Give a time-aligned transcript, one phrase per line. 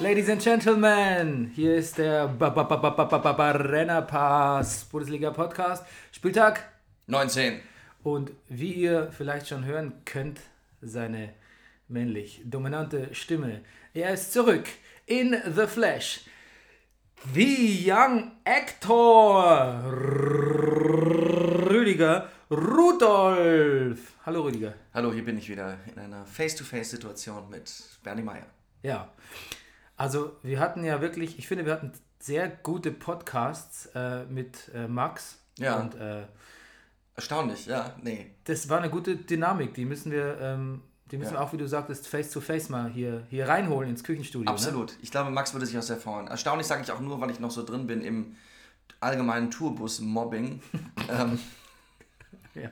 [0.00, 6.62] Ladies and Gentlemen, hier ist der Brennerpass Bundesliga Podcast, Spieltag
[7.08, 7.58] 19.
[8.04, 10.38] und wie ihr vielleicht schon hören könnt,
[10.80, 11.30] seine
[11.88, 13.62] männlich dominante Stimme.
[13.92, 14.68] Er ist zurück
[15.06, 16.20] in the flesh.
[17.34, 19.82] The Young Actor
[21.68, 24.14] Rüdiger Rudolf.
[24.24, 24.74] Hallo Rüdiger.
[24.94, 27.68] Hallo, hier bin ich wieder in einer Face-to-Face-Situation mit
[28.04, 28.46] Bernie Meyer.
[28.84, 29.10] Ja,
[29.98, 34.88] also wir hatten ja wirklich, ich finde, wir hatten sehr gute Podcasts äh, mit äh,
[34.88, 35.38] Max.
[35.58, 35.76] Ja.
[35.80, 36.22] Und äh,
[37.16, 38.30] Erstaunlich, ja, nee.
[38.44, 39.74] das war eine gute Dynamik.
[39.74, 41.40] Die müssen wir, ähm, die müssen Ja.
[41.40, 44.44] wir auch, wie du sagtest, face to face mal hier, hier reinholen ins Küchenstudio.
[44.44, 44.50] Ne?
[44.50, 44.96] Absolut.
[45.02, 46.28] Ich glaube, Max würde sich auch sehr freuen.
[46.28, 48.36] Erstaunlich sage ich auch nur, weil ich noch so drin bin im
[49.00, 50.62] allgemeinen Tourbus-Mobbing.
[51.10, 51.38] ähm,
[52.54, 52.70] Ja.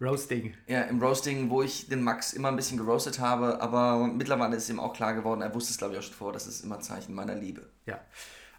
[0.00, 0.54] Roasting.
[0.66, 4.70] ja, im Roasting, wo ich den Max immer ein bisschen geroastet habe, aber mittlerweile ist
[4.70, 6.80] ihm auch klar geworden, er wusste es glaube ich auch schon vor, das ist immer
[6.80, 7.68] Zeichen meiner Liebe.
[7.86, 8.00] Ja,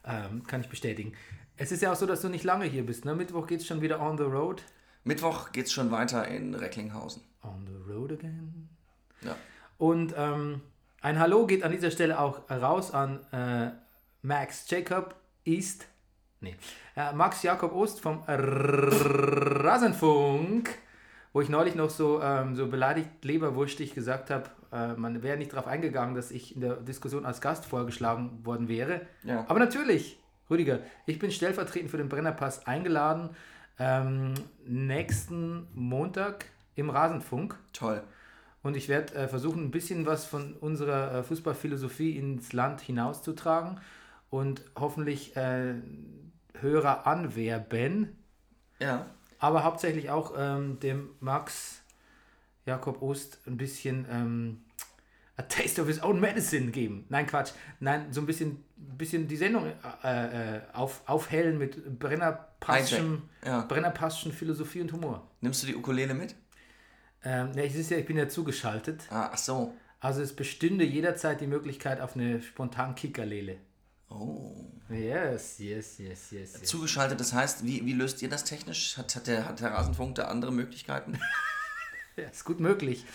[0.05, 1.13] ähm, kann ich bestätigen.
[1.57, 3.05] Es ist ja auch so, dass du nicht lange hier bist.
[3.05, 3.15] Ne?
[3.15, 4.63] Mittwoch geht es schon wieder on the road.
[5.03, 7.21] Mittwoch geht's schon weiter in Recklinghausen.
[7.43, 8.69] On the road again.
[9.21, 9.35] Ja.
[9.77, 10.61] Und ähm,
[11.01, 13.71] ein Hallo geht an dieser Stelle auch raus an äh,
[14.21, 15.87] Max Jacob East.
[16.39, 16.55] Nee.
[16.95, 20.69] Äh, Max Jakob Ost vom Rasenfunk,
[21.33, 25.53] wo ich neulich noch so, ähm, so beleidigt leberwurstig gesagt habe, äh, man wäre nicht
[25.53, 29.01] darauf eingegangen, dass ich in der Diskussion als Gast vorgeschlagen worden wäre.
[29.23, 29.45] Ja.
[29.47, 33.29] Aber natürlich, Rüdiger, ich bin stellvertretend für den Brennerpass eingeladen.
[33.79, 34.33] Ähm,
[34.65, 37.57] nächsten Montag im Rasenfunk.
[37.73, 38.03] Toll.
[38.63, 43.79] Und ich werde äh, versuchen, ein bisschen was von unserer äh, Fußballphilosophie ins Land hinauszutragen
[44.29, 45.75] und hoffentlich äh,
[46.59, 48.15] Hörer anwerben,
[48.79, 49.07] Ja.
[49.41, 51.81] Aber hauptsächlich auch ähm, dem Max
[52.65, 54.61] Jakob Ost ein bisschen ähm,
[55.35, 57.05] a taste of his own medicine geben.
[57.09, 57.51] Nein, Quatsch.
[57.79, 59.65] Nein, so ein bisschen, bisschen die Sendung
[60.03, 63.61] äh, äh, auf, aufhellen mit Brennerpasschen, Ja.
[63.61, 65.27] Brennerpasschen Philosophie und Humor.
[65.41, 66.35] Nimmst du die Ukulele mit?
[67.23, 69.05] Ähm, ja, ich, ist ja, ich bin ja zugeschaltet.
[69.09, 69.73] Ah, ach so.
[69.99, 73.57] Also es bestünde jederzeit die Möglichkeit auf eine spontan Kickerlele.
[74.11, 74.71] Oh.
[74.89, 76.53] Yes, yes, yes, yes.
[76.59, 76.63] yes.
[76.63, 78.97] Zugeschaltet, das heißt, wie, wie löst ihr das technisch?
[78.97, 81.19] Hat, hat, der, hat der Rasenfunk da andere Möglichkeiten?
[82.17, 83.05] Ja, ist gut möglich.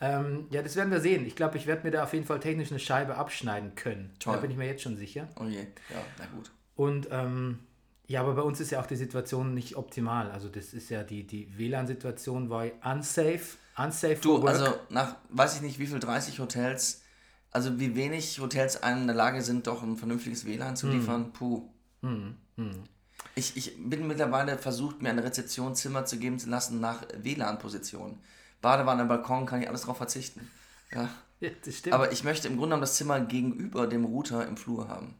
[0.00, 1.26] Ähm, ja, das werden wir sehen.
[1.26, 4.14] Ich glaube, ich werde mir da auf jeden Fall technisch eine Scheibe abschneiden können.
[4.20, 4.36] Toll.
[4.36, 5.28] Da bin ich mir jetzt schon sicher.
[5.40, 6.52] Oh je, ja, na gut.
[6.76, 7.58] Und ähm,
[8.06, 10.30] ja, aber bei uns ist ja auch die Situation nicht optimal.
[10.30, 13.56] Also das ist ja die, die WLAN-Situation war unsafe.
[13.76, 17.02] Unsafe Du, also nach, weiß ich nicht, wie viel, 30 Hotels,
[17.54, 20.76] also wie wenig Hotels einem in der Lage sind, doch ein vernünftiges WLAN Hm.
[20.76, 21.70] zu liefern, puh.
[23.34, 28.18] Ich, ich bin mittlerweile versucht, mir ein Rezeptionszimmer zu geben zu lassen nach WLAN-Position.
[28.60, 30.50] Badewanne, Balkon, kann ich alles drauf verzichten.
[30.92, 31.08] Ja.
[31.40, 31.94] ja, das stimmt.
[31.94, 35.14] Aber ich möchte im Grunde genommen das Zimmer gegenüber dem Router im Flur haben.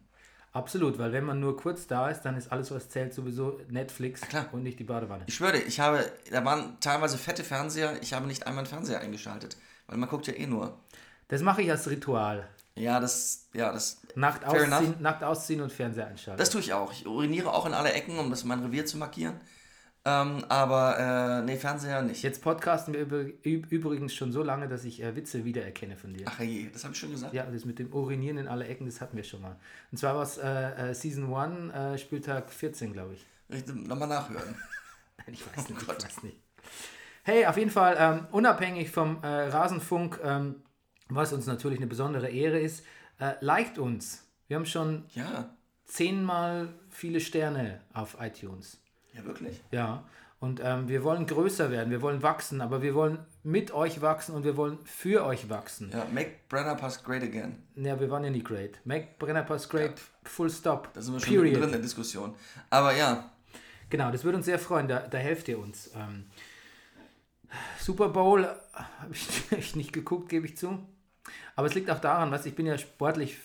[0.53, 4.21] Absolut, weil wenn man nur kurz da ist, dann ist alles, was zählt, sowieso Netflix
[4.21, 4.47] klar.
[4.53, 5.23] und nicht die Badewanne.
[5.27, 9.01] Ich schwöre, ich habe, da waren teilweise fette Fernseher, ich habe nicht einmal einen Fernseher
[9.01, 9.57] eingeschaltet.
[9.87, 10.79] Weil man guckt ja eh nur.
[11.27, 12.47] Das mache ich als Ritual.
[12.75, 14.81] Ja, das, ja, das, Nackt Fair enough.
[14.81, 16.37] ausziehen, ausziehen und Fernseher einschalten.
[16.37, 16.91] das tue ich auch.
[16.91, 19.39] Ich uriniere auch in alle Ecken, um das mein Revier zu markieren.
[20.07, 22.21] Ähm, aber äh, nee, Fernseher nicht.
[22.21, 23.07] Jetzt podcasten wir
[23.43, 26.25] übrigens schon so lange, dass ich äh, Witze wiedererkenne von dir.
[26.29, 27.33] Ach je, das habe ich schon gesagt.
[27.33, 29.55] Ja, das mit dem Urinieren in alle Ecken, das hatten wir schon mal.
[29.91, 33.25] Und zwar war es äh, äh, Season 1, äh, Spieltag 14, glaube ich.
[33.73, 34.55] Nochmal nachhören.
[35.27, 35.97] Ich weiß nicht, Gott.
[35.97, 36.37] ich weiß nicht.
[37.23, 40.57] Hey, auf jeden Fall, ähm, unabhängig vom äh, Rasenfunk, ähm,
[41.09, 42.85] was uns natürlich eine besondere Ehre ist,
[43.19, 44.23] äh, liked uns.
[44.47, 45.49] Wir haben schon Ja,
[45.85, 48.79] zehnmal viele Sterne auf iTunes.
[49.13, 49.61] ja wirklich.
[49.71, 50.03] Ja,
[50.39, 54.35] und ähm, wir wollen größer werden, wir wollen wachsen, aber wir wollen mit euch wachsen
[54.35, 55.89] und wir wollen für euch wachsen.
[55.91, 57.63] Ja, make Brenner Pass great again.
[57.75, 58.79] Ja, wir waren ja nie great.
[58.85, 59.93] Make Brennerpass great,
[60.23, 60.93] full stop.
[60.93, 61.55] Da sind wir schon Period.
[61.55, 62.35] drin in der Diskussion.
[62.69, 63.31] Aber ja,
[63.89, 65.91] Genau, das würde uns sehr freuen, da, da helft ihr uns.
[65.95, 66.25] Ähm,
[67.79, 70.79] Super Bowl habe ich nicht geguckt, gebe ich zu.
[71.55, 73.37] Aber es liegt auch daran, was ich bin ja sportlich,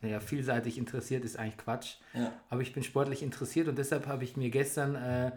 [0.00, 1.96] naja, vielseitig interessiert, ist eigentlich Quatsch.
[2.14, 2.32] Ja.
[2.50, 5.32] Aber ich bin sportlich interessiert und deshalb habe ich mir gestern äh,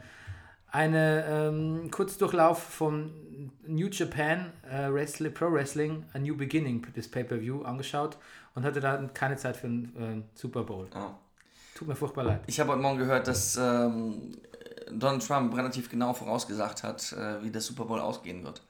[0.72, 7.64] eine ähm, Kurzdurchlauf von New Japan äh, Wrestling, Pro Wrestling, A New Beginning, das Pay-Per-View,
[7.64, 8.18] angeschaut
[8.56, 10.88] und hatte da keine Zeit für einen äh, Super Bowl.
[10.94, 11.18] ja.
[11.76, 12.42] Tut mir furchtbar leid.
[12.48, 14.32] ich habe heute Morgen gehört, dass ähm,
[14.92, 18.64] Donald Trump relativ genau vorausgesagt hat, äh, wie der Super Bowl ausgehen wird.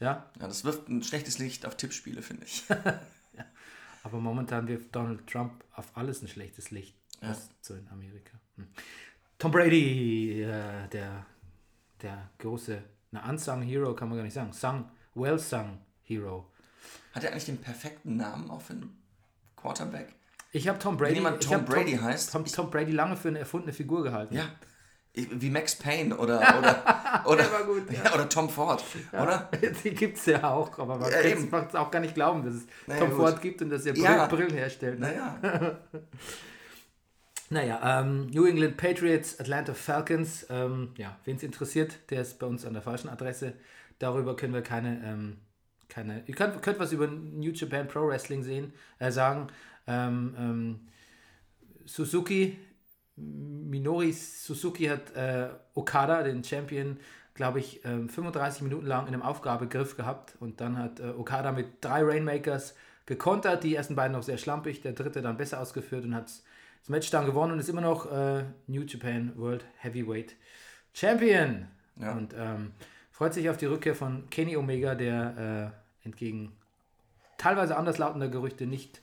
[0.00, 2.64] Ja, Ja, das wirft ein schlechtes Licht auf Tippspiele, finde ich.
[4.02, 6.96] Aber momentan wirft Donald Trump auf alles ein schlechtes Licht.
[7.22, 7.36] Ja.
[7.60, 8.38] So in Amerika.
[8.56, 8.68] Hm.
[9.38, 11.26] Tom Brady, äh, der,
[12.02, 14.52] der große, na, unsung Hero kann man gar nicht sagen.
[14.52, 16.50] Sung, well sung Hero.
[17.12, 19.02] Hat er eigentlich den perfekten Namen auch für einen
[19.56, 20.14] Quarterback?
[20.52, 21.14] Ich habe Tom Brady.
[21.14, 24.34] jemand ich Tom Brady heißt, Tom, Tom Brady lange für eine erfundene Figur gehalten.
[24.34, 24.48] Ja.
[25.16, 28.04] Wie Max Payne oder, oder, oder, gut, ja.
[28.04, 29.50] ja, oder Tom Ford, oder?
[29.84, 31.50] Die gibt es ja auch, aber man Ja, kann eben.
[31.68, 33.18] es auch gar nicht glauben, dass es Naja, Tom gut.
[33.18, 34.26] Ford gibt und dass er Brill, Ja.
[34.26, 35.00] Brillen herstellt.
[35.00, 35.06] ne?
[35.42, 35.78] Naja,
[37.48, 42.46] Naja, ähm, New England Patriots, Atlanta Falcons, ähm, ja, wen es interessiert, der ist bei
[42.46, 43.52] uns an der falschen Adresse.
[44.00, 45.36] Darüber können wir keine, ähm,
[45.88, 49.46] keine, ihr könnt, könnt was über New Japan Pro Wrestling sehen, äh, sagen.
[49.86, 50.80] Ähm, ähm,
[51.84, 52.58] Suzuki,
[53.16, 56.98] Minori Suzuki hat äh, Okada, den Champion,
[57.34, 61.52] glaube ich, ähm, 35 Minuten lang in einem Aufgabegriff gehabt und dann hat äh, Okada
[61.52, 62.74] mit drei Rainmakers
[63.06, 66.88] gekontert, die ersten beiden noch sehr schlampig, der dritte dann besser ausgeführt und hat das
[66.88, 70.36] Match dann gewonnen und ist immer noch äh, New Japan World Heavyweight
[70.92, 71.68] Champion.
[72.00, 72.12] Ja.
[72.12, 72.72] Und ähm,
[73.10, 75.72] freut sich auf die Rückkehr von Kenny Omega, der
[76.04, 76.52] äh, entgegen
[77.38, 79.00] teilweise anderslautender Gerüchte nicht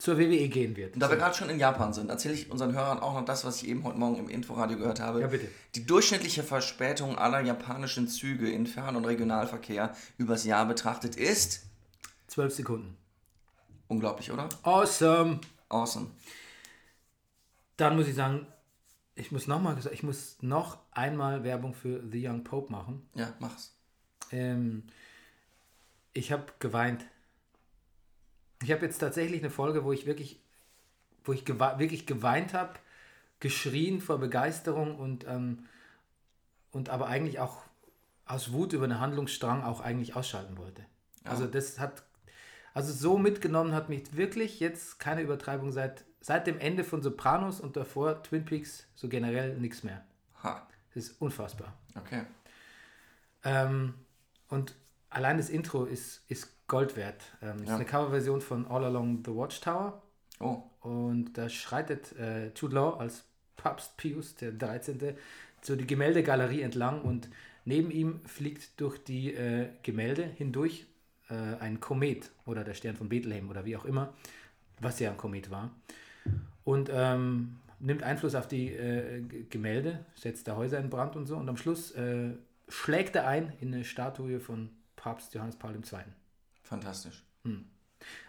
[0.00, 0.94] zur WWE gehen wird.
[0.94, 3.44] und da wir gerade schon in Japan sind, erzähle ich unseren Hörern auch noch das,
[3.44, 5.20] was ich eben heute Morgen im Inforadio gehört habe.
[5.20, 5.46] Ja, bitte.
[5.74, 11.66] Die durchschnittliche Verspätung aller japanischen Züge in Fern- und Regionalverkehr übers Jahr betrachtet ist
[12.28, 12.96] Zwölf Sekunden.
[13.88, 14.48] unglaublich, oder?
[14.62, 15.40] Awesome.
[15.68, 16.06] Awesome.
[17.76, 18.46] Dann muss ich sagen,
[19.14, 23.06] ich muss noch mal, ich muss noch einmal Werbung für The Young Pope machen.
[23.14, 23.74] Ja, mach's.
[24.32, 24.84] Ähm,
[26.14, 27.04] ich habe geweint.
[28.62, 30.40] Ich habe jetzt tatsächlich eine Folge, wo ich wirklich,
[31.24, 32.74] wo ich gewe wirklich geweint habe,
[33.40, 35.66] geschrien vor Begeisterung und, ähm,
[36.72, 37.62] und aber eigentlich auch
[38.26, 40.84] aus Wut über einen Handlungsstrang auch eigentlich ausschalten wollte.
[41.24, 42.02] Also das hat,
[42.74, 47.60] also so mitgenommen hat mich wirklich jetzt keine Übertreibung seit, seit dem Ende von Sopranos
[47.60, 50.04] und davor Twin Peaks so generell nichts mehr.
[50.42, 51.74] Ha, Das ist unfassbar.
[51.96, 52.22] okay.
[53.42, 53.94] Ähm,
[54.48, 54.74] und
[55.08, 57.20] allein das Intro ist, ist Gold wert.
[57.42, 57.74] Ähm, Das ist Ja.
[57.76, 60.00] eine Coverversion von All Along the Watchtower.
[60.38, 63.24] Oh, Und da schreitet äh, Jude Law als
[63.56, 65.14] Papst Pius der 13.
[65.60, 67.28] so die Gemäldegalerie entlang und
[67.66, 70.86] neben ihm fliegt durch die äh, Gemälde hindurch
[71.28, 74.14] äh, ein Komet oder der Stern von Bethlehem oder wie auch immer,
[74.80, 75.70] was ja ein Komet war.
[76.64, 81.36] Und ähm, nimmt Einfluss auf die äh, Gemälde, setzt da Häuser in Brand und so.
[81.36, 82.30] Und am Schluss äh,
[82.68, 85.98] schlägt er ein in eine Statue von Papst Johannes Paul II.
[86.70, 87.22] Fantastisch.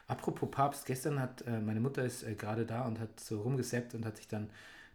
[0.08, 3.96] Apropos Papst, gestern hat äh, meine Mutter ist äh, gerade da und hat so rumgesappt
[3.96, 4.50] und hat sich dann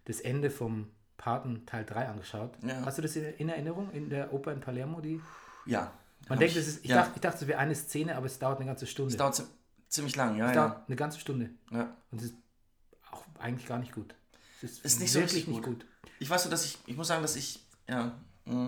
[0.05, 2.51] das Ende vom Paten Teil 3 angeschaut.
[2.61, 2.85] Ja.
[2.85, 5.01] Hast du das in, in Erinnerung in der Oper in Palermo?
[5.01, 5.19] Die?
[5.65, 5.91] Ja.
[6.29, 6.97] Man denkt, es ist, ich, ja.
[6.97, 9.11] dachte, ich dachte, es wäre eine Szene, aber es dauert eine ganze Stunde.
[9.11, 9.43] Es dauert zi-
[9.87, 10.67] ziemlich lang, ja, Es ja.
[10.67, 11.49] dauert eine ganze Stunde.
[11.71, 11.95] ja.
[12.11, 12.35] Und es ist
[13.11, 14.13] auch eigentlich gar nicht gut.
[14.57, 15.85] Es ist, Ist nicht so wirklich richtig nicht gut.
[16.19, 18.67] Ich weiß so, dass ich, ich muss sagen, dass ich, ja, mm,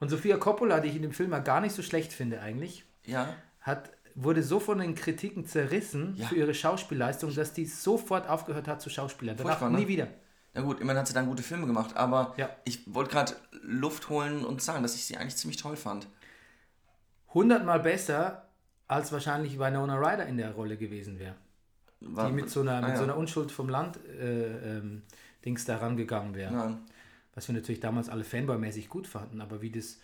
[0.00, 2.84] Und Sofia Coppola, die ich in dem Film mal gar nicht so schlecht finde eigentlich,
[3.06, 6.26] ja, hat, wurde so von den Kritiken zerrissen Ja.
[6.26, 9.36] für ihre Schauspielleistung, dass die sofort aufgehört hat zu schauspielern.
[9.36, 9.78] Danach Furchtbar, ne?
[9.78, 10.08] nie wieder.
[10.54, 12.50] na gut, immerhin hat sie dann gute Filme gemacht, aber Ja.
[12.64, 16.06] ich wollte gerade Luft holen und sagen, dass ich sie eigentlich ziemlich toll fand.
[17.34, 18.48] hundertmal besser,
[18.88, 21.34] als wahrscheinlich Winona Ryder in der Rolle gewesen wäre.
[22.00, 22.96] War, Die mit so einer, ah, mit ja.
[22.96, 25.02] so einer Unschuld vom Land äh, ähm,
[25.44, 26.78] Dings da rangegangen wäre.
[27.34, 29.98] Was wir natürlich damals alle Fanboy-mäßig gut fanden, aber wie das,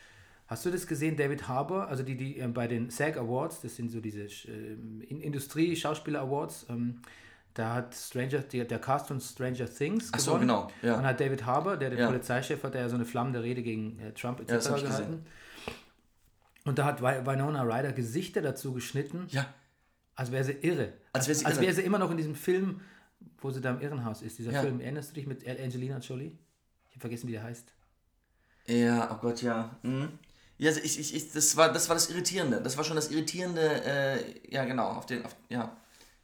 [0.48, 3.76] hast du das gesehen, David Harbour, also die, die äh, bei den SAG Awards, das
[3.76, 4.72] sind so diese äh,
[5.08, 7.00] In- Industrie-Schauspieler-Awards, ähm,
[7.54, 10.48] da hat Stranger, der, der Cast von Stranger Things Ach so, gewonnen.
[10.48, 10.96] genau, ja.
[10.98, 12.06] Und hat David Harbour, der der Ja.
[12.06, 14.66] Polizeichef hat, der ja so eine flammende Rede gegen äh, Trump etc.
[14.68, 15.26] Ja, gehalten.
[16.64, 19.46] Und da hat Wi- Winona Ryder Gesichter dazu geschnitten, Ja,
[20.14, 20.92] als wäre sie irre.
[21.12, 22.80] Als wäre sie als wäre sie immer noch in diesem Film,
[23.40, 24.38] wo sie da im Irrenhaus ist.
[24.38, 24.60] Dieser Ja.
[24.62, 26.36] Film, erinnerst du dich mit Angelina Jolie?
[26.88, 27.72] Ich habe vergessen, wie der heißt.
[28.66, 29.76] Ja, oh Gott, ja.
[29.82, 30.10] Mhm.
[30.58, 32.60] Ja, also ich, ich, ich, das, war, das war das Irritierende.
[32.60, 35.76] Das war schon das Irritierende, äh, ja genau, auf den, auf, ja.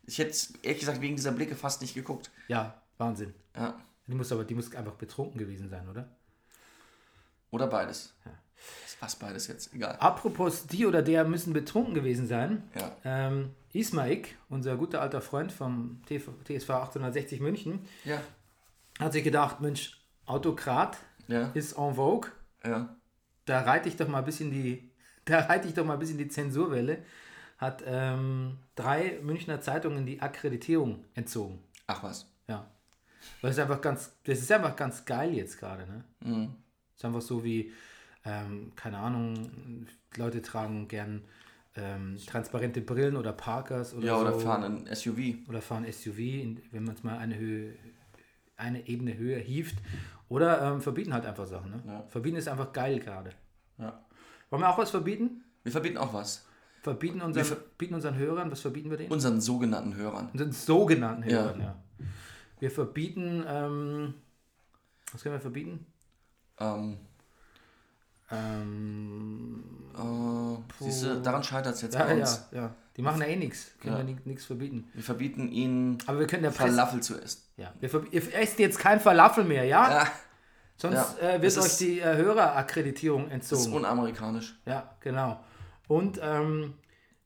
[0.06, 2.30] Ich hätte ehrlich gesagt wegen dieser Blicke fast nicht geguckt.
[2.48, 3.32] Ja, Wahnsinn.
[3.56, 3.80] Ja.
[4.06, 6.08] Die muss aber, die muss einfach betrunken gewesen sein, oder?
[7.50, 8.12] Oder beides.
[8.84, 9.96] Ist fast beides jetzt, egal.
[10.00, 12.62] Apropos, die oder der müssen betrunken gewesen sein.
[12.74, 12.96] Ja.
[13.04, 18.20] Ähm, Ismaik, unser guter alter Freund vom TV, TSV 860 München, Ja.
[18.98, 20.98] hat sich gedacht, Mensch, Autokrat
[21.28, 21.50] Ja.
[21.54, 22.30] ist en vogue.
[22.64, 22.96] Ja.
[23.44, 24.90] Da reite ich doch mal ein bisschen die,
[25.24, 26.98] da reite ich doch mal ein bisschen die Zensurwelle,
[27.58, 31.60] hat ähm, drei Münchner Zeitungen die Akkreditierung entzogen.
[31.86, 32.26] Ach was.
[32.48, 32.68] Ja.
[33.40, 36.04] Weil es einfach ganz, das ist einfach ganz geil jetzt gerade, ne?
[36.20, 36.54] Mhm.
[36.94, 37.72] Es ist einfach so wie,
[38.24, 39.86] ähm, keine Ahnung,
[40.16, 41.22] Leute tragen gern
[41.76, 44.20] ähm, transparente Brillen oder Parkers oder Ja, so.
[44.22, 45.48] oder fahren ein SUV.
[45.48, 46.18] Oder fahren SUV,
[46.70, 47.74] wenn man es mal eine Höhe,
[48.56, 49.76] eine Ebene höher hieft.
[50.28, 51.70] Oder ähm, verbieten halt einfach Sachen.
[51.70, 51.82] Ne?
[51.86, 52.04] Ja.
[52.08, 53.30] Verbieten ist einfach geil gerade.
[53.78, 54.00] Ja.
[54.50, 55.44] Wollen wir auch was verbieten?
[55.62, 56.46] Wir verbieten auch was.
[56.82, 59.10] Verbieten unseren, ver- bieten unseren Hörern, was verbieten wir denen?
[59.12, 60.28] Unseren sogenannten Hörern.
[60.32, 61.42] Unseren sogenannten Ja.
[61.42, 61.76] Hörern, ja.
[62.60, 64.14] Wir verbieten, ähm,
[65.12, 65.86] was können wir verbieten?
[66.58, 66.98] Ähm,
[68.30, 69.62] Ähm,
[69.94, 72.46] äh, siehst du, daran scheitert es jetzt ja, bei ja, uns.
[72.52, 72.74] ja.
[72.96, 73.72] Die machen ja eh nichts.
[73.80, 74.06] Können Ja.
[74.06, 74.88] wir nichts verbieten.
[74.94, 76.70] Wir verbieten ihnen Aber wir können der Presse.
[76.70, 77.42] Falafel zu essen.
[77.56, 77.72] Ja.
[77.80, 79.90] Wir ihr esst jetzt kein Falafel mehr, ja?
[80.04, 80.12] Ja,
[80.76, 81.28] Sonst ja.
[81.34, 83.76] äh, wird euch die äh, Hörerakkreditierung das ist entzogen.
[83.76, 84.60] unamerikanisch.
[84.66, 85.42] Ja, genau.
[85.88, 86.74] Und ähm,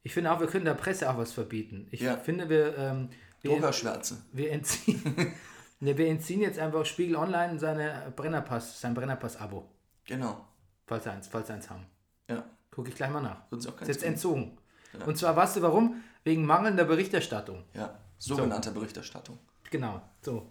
[0.03, 1.87] ich finde auch, wir können der Presse auch was verbieten.
[1.91, 2.17] Ich Ja.
[2.17, 3.11] finde, wir, ähm,
[3.43, 4.23] wir, Druckerschwärze.
[4.33, 5.03] wir, entziehen,
[5.81, 9.69] ne, wir entziehen jetzt einfach Spiegel Online seine Brennerpass, sein Brennerpass-Abo.
[10.07, 10.47] Genau.
[10.87, 11.85] Falls eins, falls eins haben.
[12.29, 12.45] Ja.
[12.71, 13.43] Gucke ich gleich mal nach.
[13.51, 14.09] Sie auch Ist jetzt tun.
[14.09, 14.59] entzogen.
[14.93, 15.05] Ja.
[15.05, 16.03] Und zwar, weißt du warum?
[16.25, 17.65] Wegen mangelnder Berichterstattung.
[17.75, 17.99] Ja.
[18.19, 19.39] Sogenannte Berichterstattung.
[19.71, 20.51] Genau, so.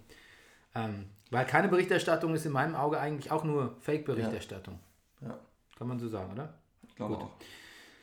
[0.75, 4.79] Ähm, weil keine Berichterstattung ist in meinem Auge eigentlich auch nur Fake-Berichterstattung.
[5.21, 5.39] Ja.
[5.77, 6.53] Kann man so sagen, oder?
[6.87, 7.23] Ich glaube Gut.
[7.23, 7.31] auch.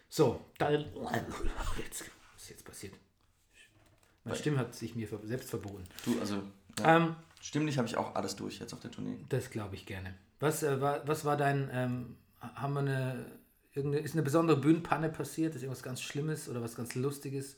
[0.08, 0.72] So, dann.
[1.78, 2.94] Jetzt, was ist jetzt passiert?
[4.24, 5.84] Meine Stimme hat sich mir selbst verboten.
[6.04, 6.42] Du, also,
[6.78, 6.96] ja.
[6.96, 9.18] Ähm, stimmlich habe ich auch alles durch jetzt auf der Tournee.
[9.28, 10.14] das glaube ich gerne.
[10.40, 11.68] Was, äh, war, was war dein.
[11.72, 13.26] Ähm, haben wir eine.
[13.74, 15.54] Irgendeine, ist eine besondere Bühnenpanne passiert?
[15.54, 17.56] Ist irgendwas ganz Schlimmes oder was ganz Lustiges?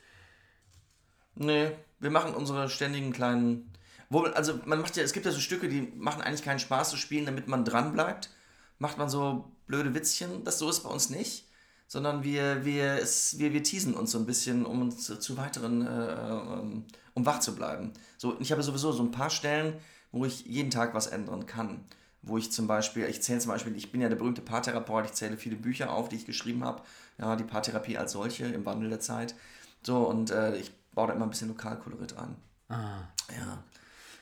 [1.35, 3.71] Nee, wir machen unsere ständigen kleinen.
[4.09, 6.91] Wo, also man macht ja, es gibt ja so Stücke, die machen eigentlich keinen Spaß
[6.91, 8.31] zu spielen, damit man dran bleibt.
[8.79, 11.45] Macht man so blöde Witzchen, das so ist bei uns nicht.
[11.89, 15.87] Sondern wir, wir, es, wir, wir teasen uns so ein bisschen, um uns zu, weiteren,
[15.87, 17.93] äh, ähm, um wach zu bleiben.
[18.17, 19.75] So, ich habe sowieso so ein paar Stellen,
[20.11, 21.85] wo ich jeden Tag was ändern kann.
[22.27, 25.13] Wo ich zum Beispiel, ich zähle zum Beispiel, ich bin ja der berühmte Paartherapeut, ich
[25.13, 26.83] zähle viele Bücher auf, die ich geschrieben habe.
[27.19, 29.35] Ja, die Paartherapie als solche im Wandel der Zeit.
[29.83, 32.37] So, und äh, ich baue da immer ein bisschen Lokalkolorit ein.
[32.69, 32.99] Ah,
[33.31, 33.63] Ja.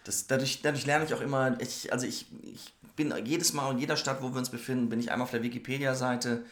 [0.05, 3.79] Das, dadurch, dadurch lerne ich auch immer, ich, also ich, ich bin jedes Mal in
[3.79, 6.45] jeder Stadt, wo wir uns befinden, bin ich einmal auf der Wikipedia-Seite,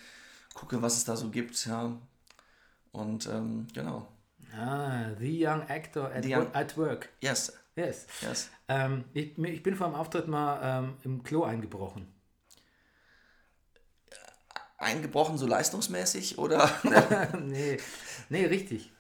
[0.55, 1.93] gucke, was es da so gibt, ja.
[2.93, 4.09] Und ähm, genau.
[4.57, 7.11] ah The Young Actor at, The Young- at Work.
[7.21, 8.07] Yes, Yes.
[8.21, 8.51] yes.
[8.69, 12.07] Ähm, ich, ich bin vor dem Auftritt mal ähm, im Klo eingebrochen.
[14.79, 16.69] Eingebrochen so leistungsmäßig oder?
[17.41, 17.79] nee,
[18.29, 18.93] nee, richtig.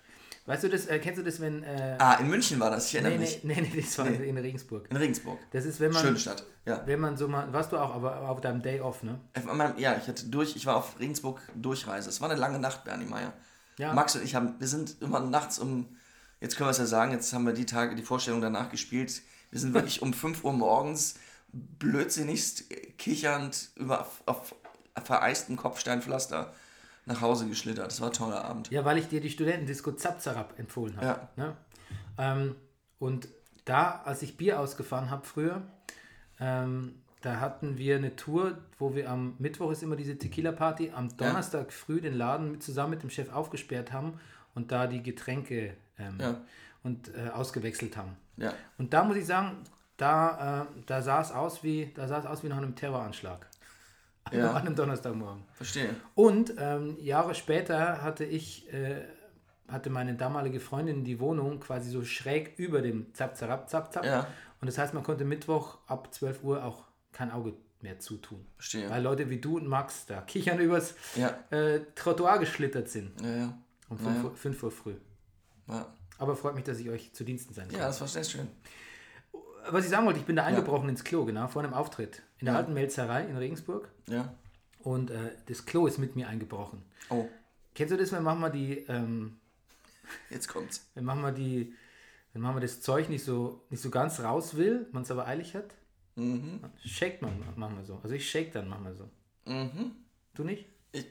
[0.47, 1.62] Weißt du das, äh, kennst du das, wenn.
[1.62, 3.45] Äh, ah, in München war das, ich erinnere nee, mich.
[3.45, 4.29] nee, nee, das war Nee.
[4.29, 4.91] in Regensburg.
[4.91, 5.38] In Regensburg.
[5.52, 6.02] Das ist, wenn man.
[6.02, 6.83] Schöne Stadt, ja.
[6.85, 7.52] Wenn man so mal.
[7.52, 9.21] Warst du auch, aber auf deinem Day off, ne?
[9.45, 12.09] Meinem- Ja, ich hatte durch, ich war auf Regensburg Durchreise.
[12.09, 13.33] Es war eine lange Nacht, Bernie Meyer.
[13.79, 13.93] Ja.
[13.93, 15.97] Max und ich haben, wir sind immer nachts um,
[16.42, 19.22] jetzt können wir es ja sagen, jetzt haben wir die Tage, die Vorstellung danach gespielt.
[19.50, 21.14] Wir sind wirklich um 5 Uhr morgens
[21.52, 22.64] blödsinnigst
[22.99, 24.54] kichernd über auf, auf
[25.04, 26.52] vereisten Kopfsteinpflaster
[27.06, 27.87] nach Hause geschlittert.
[27.87, 28.70] Das war ein toller Abend.
[28.70, 31.06] Ja, weil ich dir die Studentendisco Zapzarab empfohlen habe.
[31.06, 31.28] Ja.
[31.37, 31.56] Ne?
[32.18, 32.56] Ähm,
[32.99, 33.28] und
[33.64, 35.62] da, als ich Bier ausgefahren habe früher,
[36.40, 41.16] ähm, da hatten wir eine Tour, wo wir am Mittwoch ist immer diese Tequila-Party, am
[41.16, 44.18] Donnerstag früh den Laden mit, zusammen mit dem Chef aufgesperrt haben
[44.54, 46.40] und da die Getränke ähm, Ja.
[46.82, 48.16] und äh, ausgewechselt haben.
[48.37, 48.52] Ja.
[48.78, 49.59] Und da muss ich sagen,
[49.97, 53.47] da, äh, da sah es aus wie, da sah es aus wie nach einem Terroranschlag.
[54.30, 54.52] Ja.
[54.52, 55.42] An einem Donnerstagmorgen.
[55.52, 55.97] Verstehe.
[56.14, 59.02] Und ähm, Jahre später hatte ich, äh,
[59.68, 64.04] hatte meine damalige Freundin die Wohnung quasi so schräg über dem Zap, Zap, Zap, Zap.
[64.06, 64.26] Ja.
[64.61, 68.47] Und das heißt, man konnte Mittwoch ab 12 Uhr auch kein Auge mehr zutun.
[68.56, 68.88] Verstehe.
[68.88, 73.21] Weil Leute wie du und Max da kichern übers Ja, äh, Trottoir geschlittert sind.
[73.21, 73.59] ja, ja.
[73.92, 74.25] Um 5 Naja.
[74.25, 74.94] Uhr, Uhr früh.
[75.68, 77.78] Ja, Aber freut mich, dass ich euch zu Diensten sein kann.
[77.78, 78.49] ja das war sehr schön.
[79.70, 82.22] Was ich sagen wollte, ich bin da eingebrochen ins Klo, genau, vor einem Auftritt.
[82.38, 83.88] In der alten Melzerei in Regensburg.
[84.08, 84.34] Ja.
[84.80, 86.82] Und äh, das Klo ist mit mir eingebrochen.
[87.11, 87.28] Oh,
[87.75, 89.38] Kennst du das, wenn manchmal die, ähm,
[90.30, 90.90] jetzt kommt's.
[90.94, 91.72] wenn manchmal die,
[92.32, 95.54] wenn manchmal das Zeug nicht so, nicht so ganz raus will, man es aber eilig
[95.54, 95.75] hat?
[96.16, 96.61] Mhm.
[96.84, 97.99] Shakt man manchmal so.
[98.02, 99.08] Also ich shake dann manchmal so.
[99.46, 99.92] Mhm.
[100.34, 100.66] Du nicht?
[100.92, 101.06] Ich,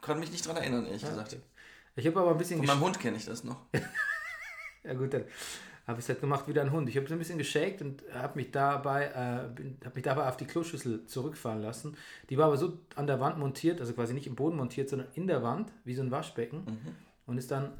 [0.00, 1.34] ich konnte mich nicht dran erinnern, ehrlich gesagt.
[1.34, 1.42] okay.
[1.94, 3.66] Ich habe aber ein bisschen Von meinem Hund kenne ich das noch.
[4.82, 5.24] Ja gut, dann
[5.86, 6.88] habe ich es halt gemacht wie ein Hund.
[6.88, 10.38] Ich habe so ein bisschen geshakt und habe mich dabei, äh, hab mich dabei auf
[10.38, 11.98] die Kloschüssel zurückfallen lassen.
[12.30, 15.08] Die war aber so an der Wand montiert, also quasi nicht im Boden montiert, sondern
[15.12, 16.64] in der Wand, wie so ein Waschbecken
[17.26, 17.72] und ist dann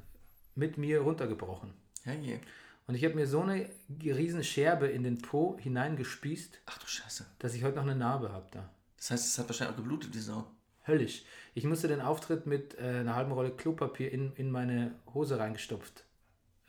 [0.54, 1.72] mit mir runtergebrochen.
[2.04, 2.38] Ja, je.
[2.86, 3.70] Und ich habe mir so eine
[4.04, 7.24] riesen Scherbe in den Po hineingespießt, Ach du Scheiße.
[7.38, 8.68] dass ich heute noch eine Narbe habe da.
[8.98, 10.44] Das heißt, es hat wahrscheinlich auch geblutet, die Sau.
[10.87, 11.25] Höllisch.
[11.54, 16.04] Ich musste den Auftritt mit äh, einer halben Rolle Klopapier in, in meine Hose reingestopft.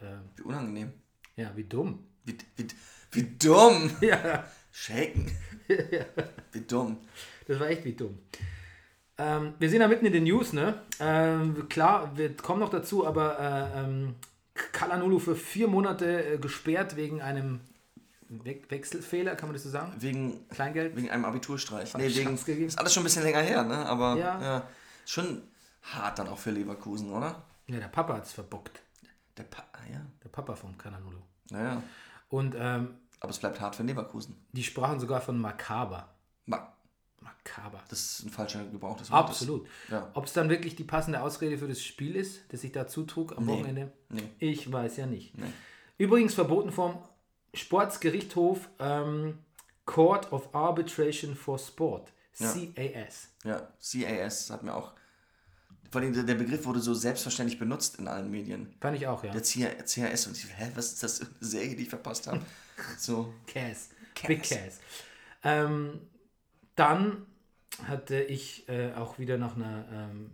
[0.02, 0.94] Ähm, Wie unangenehm.
[1.36, 2.06] ja, wie dumm.
[2.26, 2.68] Wie, wie,
[3.12, 3.92] wie dumm.
[4.02, 4.46] Ja.
[4.74, 5.30] Shaken.
[6.54, 6.98] Wie dumm.
[7.46, 8.20] Das war echt wie dumm.
[9.18, 10.82] Ähm, wir sind ja mitten in den News, ne?
[11.00, 13.38] Ähm, klar, wir kommen noch dazu, aber
[13.76, 14.16] äh, ähm,
[14.54, 17.60] Kalanulu für vier Monate äh, gesperrt wegen einem
[18.32, 19.94] We Wechselfehler, kann man das so sagen?
[20.00, 20.96] Wegen, Kleingeld?
[20.96, 21.94] wegen einem Abiturstreich.
[21.96, 22.36] Nee, wegen.
[22.66, 23.86] Ist alles schon ein bisschen länger her, ne?
[23.86, 24.42] Aber Ja.
[24.42, 24.68] ja.
[25.06, 25.44] schon
[25.84, 27.44] hart dann auch für Leverkusen, oder?
[27.68, 28.82] Ja, der Papa hat es verbockt.
[29.38, 30.02] Der pa ah, ja.
[30.24, 31.18] Der Papa vom Kalanulu.
[31.50, 31.84] Naja.
[32.30, 34.36] Und ähm, Aber es bleibt hart für Leverkusen.
[34.54, 36.14] die sprachen sogar von makaber.
[36.46, 36.74] Ma
[37.20, 37.84] Makaber.
[37.90, 39.30] das ist ein falscher Gebrauch des Wortes.
[39.42, 39.68] Absolut.
[39.90, 40.10] Ja.
[40.14, 43.38] Ob es dann wirklich die passende Ausrede für das Spiel ist, das sich da zutrug
[43.38, 43.52] am Nee.
[43.54, 43.92] Wochenende?
[44.10, 44.30] Nee.
[44.40, 45.38] Ich weiß ja nicht.
[45.38, 45.52] Nee.
[45.98, 46.98] Übrigens verboten vom
[47.54, 49.40] Sportsgerichtshof ähm,
[49.86, 52.12] Court of Arbitration for Sport.
[52.38, 53.28] CAS.
[53.44, 54.94] Ja, CAS hat mir auch.
[55.92, 58.74] Vor allem der- der Begriff wurde so selbstverständlich benutzt in allen Medien.
[58.80, 59.32] Fand ich auch, ja.
[59.32, 62.40] Der CAS und ich, hä, was ist das für eine Serie, die ich verpasst habe?
[62.98, 63.90] So, CAS.
[64.16, 64.28] Cas.
[64.28, 64.80] Big CAS.
[65.44, 66.02] Ähm,
[66.76, 67.28] dann
[67.88, 70.30] hatte ich äh, auch wieder nach einer ähm,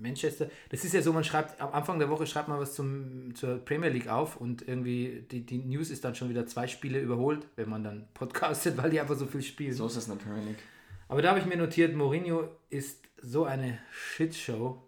[0.00, 0.48] Manchester.
[0.70, 3.58] Das ist ja so, man schreibt, am Anfang der Woche schreibt man was zum, zur
[3.64, 7.46] Premier League auf und irgendwie die, die News ist dann schon wieder zwei Spiele überholt,
[7.56, 9.72] wenn man dann podcastet, weil die einfach so viel spielen.
[9.72, 10.62] so ist das in der Premier League.
[11.08, 14.82] Aber da habe ich mir notiert, Mourinho ist so eine Shitshow.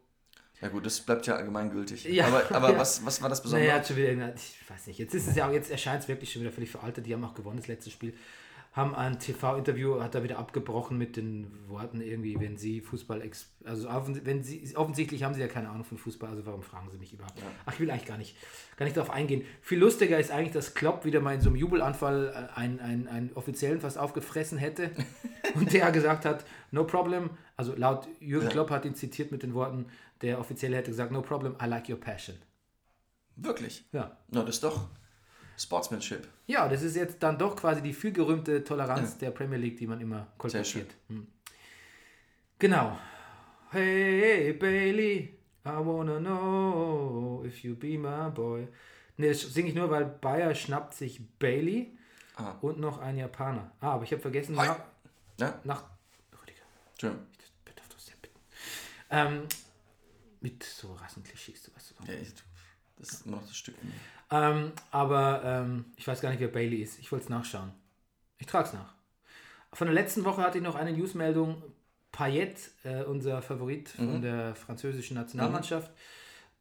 [0.61, 2.05] Ja gut, das bleibt ja allgemeingültig.
[2.05, 2.78] Ja, aber aber ja.
[2.78, 3.68] was, was war das Besondere?
[3.68, 6.33] Naja, schon wieder ich weiß nicht, jetzt ist es ja auch, jetzt erscheint es wirklich
[6.33, 7.05] schon wieder völlig veraltet.
[7.07, 8.14] Die haben auch gewonnen, das letzte Spiel.
[8.74, 13.22] Haben ein TV-Interview, hat er wieder abgebrochen mit den Worten irgendwie, wenn sie Fußball,
[13.64, 13.88] also
[14.24, 17.12] wenn sie, offensichtlich haben sie ja keine Ahnung von Fußball, also warum fragen sie mich
[17.12, 17.40] überhaupt?
[17.66, 18.37] Ach, ich will eigentlich gar nicht,
[18.76, 19.44] gar nicht darauf eingehen.
[19.62, 23.06] Viel lustiger ist eigentlich, dass Klopp wieder mal in so einem Jubelanfall äh, einen, einen,
[23.06, 24.90] einen Offiziellen fast aufgefressen hätte
[25.54, 28.50] und der gesagt hat, no problem, also laut Jürgen Ja.
[28.52, 29.87] Klopp hat ihn zitiert mit den Worten,
[30.20, 32.37] der Offizielle hätte gesagt, no problem, I like your passion.
[33.37, 33.84] Wirklich?
[33.92, 34.16] Ja.
[34.28, 34.88] Na, das ist doch
[35.56, 36.26] Sportsmanship.
[36.46, 40.00] Ja, das ist jetzt dann doch quasi die vielgerühmte Toleranz der Premier League, die man
[40.00, 40.90] immer kolportiert.
[41.08, 41.26] Hm.
[42.58, 42.98] Genau.
[43.70, 45.36] Hey Bailey,
[45.66, 48.68] I wanna know if you be my boy.
[49.16, 51.96] Ne, das singe ich nur, weil Bayer schnappt sich Bailey
[52.36, 52.56] Ah.
[52.62, 53.70] und noch ein Japaner.
[53.80, 54.66] Ah, aber ich habe vergessen, Hi.
[54.66, 54.80] nach,
[55.38, 55.60] Ja?
[55.62, 55.84] nach
[56.42, 56.62] Rüdiger,
[56.96, 58.40] ich darf das sehr bitten.
[59.10, 59.42] Ähm,
[60.40, 62.12] mit so Rassenklischees, du weißt du.
[62.12, 62.32] Ja, ich,
[62.98, 63.76] das ist immer noch das Stück.
[64.35, 66.99] Ähm, aber ähm, ich weiß gar nicht, wer Bailey ist.
[66.99, 67.70] Ich wollte es nachschauen.
[68.38, 68.94] Ich trage es nach.
[69.73, 71.62] Von der letzten Woche hatte ich noch eine Newsmeldung.
[72.11, 75.90] Payet, äh, unser Favorit von der französischen Nationalmannschaft,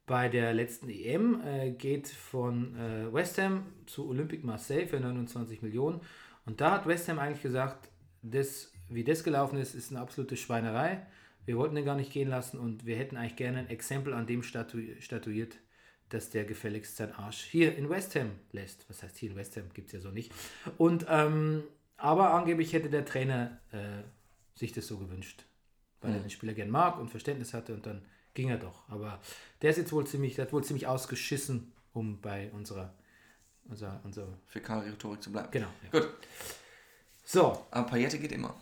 [0.05, 5.61] bei der letzten EM äh, geht von äh, West Ham zu Olympique Marseille für 29
[5.61, 6.01] Millionen.
[6.45, 7.89] Und da hat West Ham eigentlich gesagt,
[8.23, 11.05] das, wie das gelaufen ist, ist eine absolute Schweinerei.
[11.45, 14.25] Wir wollten den gar nicht gehen lassen und wir hätten eigentlich gerne ein Exempel an
[14.25, 15.57] dem statu statuiert,
[16.13, 18.87] dass der gefälligst seinen Arsch hier in West Ham lässt.
[18.87, 19.63] Was heißt hier in West Ham?
[19.73, 20.31] Gibt es ja so nicht.
[20.77, 21.63] Und, ähm,
[21.97, 24.03] aber angeblich hätte der Trainer äh,
[24.53, 25.43] sich das so gewünscht,
[26.01, 28.87] weil er den Spieler gern mag und Verständnis hatte und dann ging er doch.
[28.89, 29.19] Aber
[29.63, 32.93] der ist jetzt wohl ziemlich, der hat wohl ziemlich ausgeschissen, um bei unserer,
[33.65, 35.49] unser, unser, Fäkalrhetorik zu bleiben.
[35.49, 35.69] genau.
[35.91, 35.99] Ja.
[35.99, 36.09] Gut,
[37.25, 38.55] So, aber Paillette geht immer.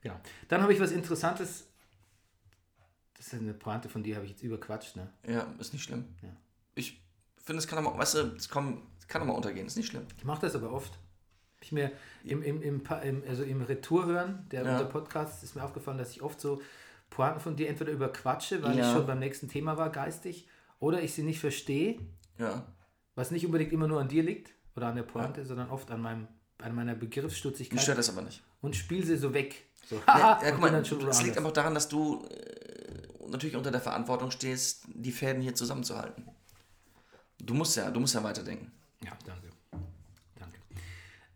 [0.00, 0.18] genau.
[0.48, 1.68] Dann habe ich was Interessantes.
[3.16, 5.12] Das ist eine Pointe von dir, habe ich jetzt überquatscht, ne?
[5.28, 6.04] Ja, ist nicht schlimm.
[6.22, 6.30] Ja.
[6.76, 7.02] Ich
[7.42, 9.88] finde, es kann auch mal, weißt du, es kann, kann auch mal untergehen, ist nicht
[9.88, 10.06] schlimm.
[10.16, 10.92] Ich mache das aber oft.
[11.60, 11.90] Ich mir
[12.22, 14.72] im, im, im, im, also im Retour hören, der Ja.
[14.72, 16.60] unser Podcast, ist mir aufgefallen, dass ich oft so
[17.10, 18.92] Pointen von dir entweder überquatsche, weil ich Ja.
[18.92, 20.46] schon beim nächsten Thema war, geistig,
[20.78, 21.98] oder ich sie nicht verstehe,
[22.38, 22.66] Ja.
[23.14, 26.00] was nicht unbedingt immer nur an dir liegt oder an der Pointe, sondern oft an
[26.02, 28.42] meinem an meiner Mich Begriffsstutzigkeit stört das aber nicht.
[28.62, 29.66] und spiele sie so weg.
[29.84, 33.82] So, Ja, ja, guck mal, das liegt einfach daran, dass du äh, natürlich unter der
[33.82, 36.24] Verantwortung stehst, die Fäden hier zusammenzuhalten.
[37.38, 38.72] Du musst ja, du musst ja weiterdenken.
[39.04, 39.48] Ja, danke.
[40.38, 40.58] Danke.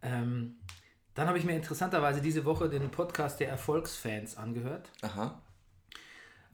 [0.02, 0.56] Ähm,
[1.14, 5.40] dann habe ich mir interessanterweise diese Woche den Podcast der Erfolgsfans angehört, Aha.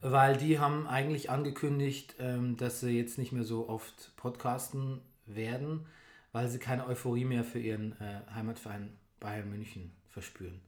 [0.01, 5.85] weil die haben eigentlich angekündigt, ähm, dass sie jetzt nicht mehr so oft podcasten werden,
[6.31, 10.61] weil sie keine Euphorie mehr für ihren äh, Heimatverein Bayern München verspüren.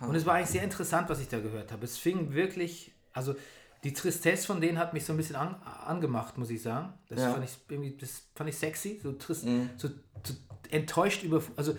[0.00, 1.84] Und es war eigentlich sehr interessant, was ich da gehört habe.
[1.84, 3.34] Es fing wirklich, also
[3.84, 5.54] die Tristesse von denen hat mich so ein bisschen an,
[5.86, 6.92] angemacht, muss ich sagen.
[7.08, 7.32] Das, Ja.
[7.32, 9.88] fand ich irgendwie, das fand ich sexy, so, trist, so,
[10.24, 10.34] so
[10.70, 11.76] enttäuscht über, also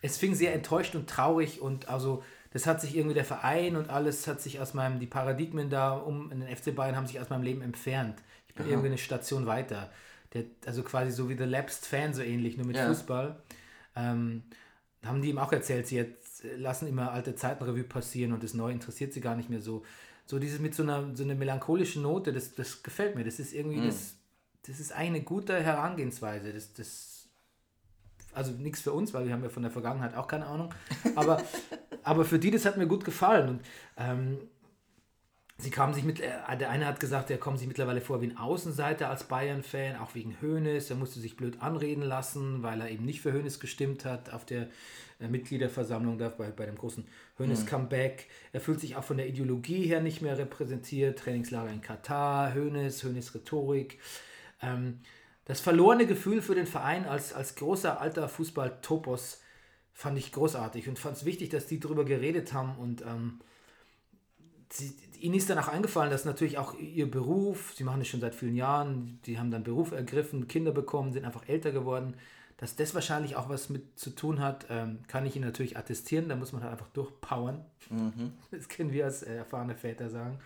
[0.00, 3.88] es fing sehr enttäuscht und traurig und also das hat sich irgendwie der Verein und
[3.88, 7.20] alles hat sich aus meinem, die Paradigmen da um in den FC Bayern haben sich
[7.20, 8.22] aus meinem Leben entfernt.
[8.48, 9.90] Ich bin irgendwie eine Station weiter.
[10.34, 12.86] Der, also quasi so wie The Lapsed Fan, so ähnlich, nur mit Ja.
[12.88, 13.36] Fußball.
[13.96, 14.42] Ähm,
[15.04, 18.72] haben die ihm auch erzählt, sie jetzt lassen immer alte Zeitenrevue passieren und das Neue
[18.72, 19.84] interessiert sie gar nicht mehr so.
[20.26, 23.24] So dieses mit so einer, so einer melancholischen Note, das, das gefällt mir.
[23.24, 24.16] Das ist irgendwie, das,
[24.66, 26.52] das ist eine gute Herangehensweise.
[26.52, 27.28] Das, das,
[28.32, 30.72] also nichts für uns, weil wir haben ja von der Vergangenheit auch keine Ahnung.
[31.16, 31.42] Aber,
[32.02, 33.48] aber für die, das hat mir gut gefallen.
[33.48, 33.60] Und
[33.96, 34.38] ähm,
[35.58, 38.26] sie kamen sich mit, äh, der eine hat gesagt, er kommt sich mittlerweile vor wie
[38.26, 40.90] ein Außenseiter als Bayern-Fan, auch wegen Hoeneß.
[40.90, 44.44] Er musste sich blöd anreden lassen, weil er eben nicht für Hoeneß gestimmt hat auf
[44.44, 44.68] der
[45.20, 47.06] äh, Mitgliederversammlung da bei, bei dem großen
[47.38, 48.28] Hoeneß-Comeback.
[48.52, 51.18] Er fühlt sich auch von der Ideologie her nicht mehr repräsentiert.
[51.18, 53.98] Trainingslager in Katar, Hoeneß, Hoeneß Rhetorik.
[54.60, 55.00] Ähm,
[55.44, 59.40] das verlorene Gefühl für den Verein als, als großer alter Fußball-Topos
[59.92, 63.40] fand ich großartig und fand es wichtig, dass die darüber geredet haben und ähm,
[64.70, 68.34] sie, ihnen ist danach eingefallen, dass natürlich auch ihr Beruf, sie machen das schon seit
[68.34, 72.14] vielen Jahren, die haben dann Beruf ergriffen, Kinder bekommen, sind einfach älter geworden,
[72.56, 76.28] dass das wahrscheinlich auch was mit zu tun hat, ähm, kann ich ihnen natürlich attestieren,
[76.28, 77.64] da muss man halt einfach durchpowern.
[78.50, 80.38] Das können wir als äh, erfahrene Väter sagen.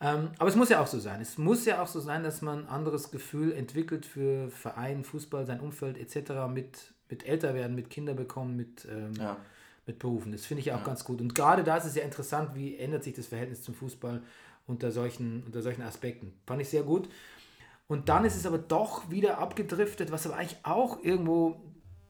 [0.00, 1.20] Ähm, aber es muss ja auch so sein.
[1.20, 5.46] Es muss ja auch so sein, dass man ein anderes Gefühl entwickelt für Verein, Fußball,
[5.46, 6.32] sein Umfeld etc.
[6.52, 9.36] mit, mit älter werden, mit Kinder bekommen, mit, ähm, Ja.
[9.86, 10.32] Mit Berufen.
[10.32, 11.20] Das finde ich ja auch ganz gut.
[11.20, 14.22] Und gerade da ist es ja interessant, wie ändert sich das Verhältnis zum Fußball
[14.66, 16.32] unter solchen, unter solchen Aspekten.
[16.46, 17.08] Fand ich sehr gut.
[17.86, 21.60] Und dann ist es aber doch wieder abgedriftet, was aber eigentlich auch irgendwo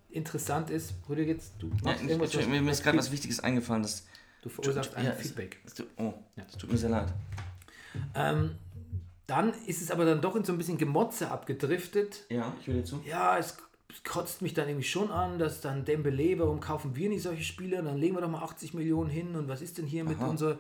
[0.09, 0.95] interessant ist.
[1.09, 3.83] Rüdiger, jetzt du Ja, machst ich, irgendwas, mir ist gerade was Wichtiges eingefallen.
[3.83, 4.07] Das,
[4.41, 5.59] du verursachst ein ja, es- Feedback.
[5.67, 7.13] es tut- oh, das tut mir sehr leid.
[8.15, 8.53] Ähm,
[9.27, 12.25] dann ist es aber dann doch in so ein bisschen Gemotze abgedriftet.
[12.31, 13.03] Ja, ich höre dir zu.
[13.05, 13.59] Ja, es
[14.05, 17.83] kotzt mich dann irgendwie schon an, dass dann Dembele, warum kaufen wir nicht solche Spieler?
[17.83, 20.59] Dann legen wir doch mal 80 Millionen hin und was ist denn hier mit unser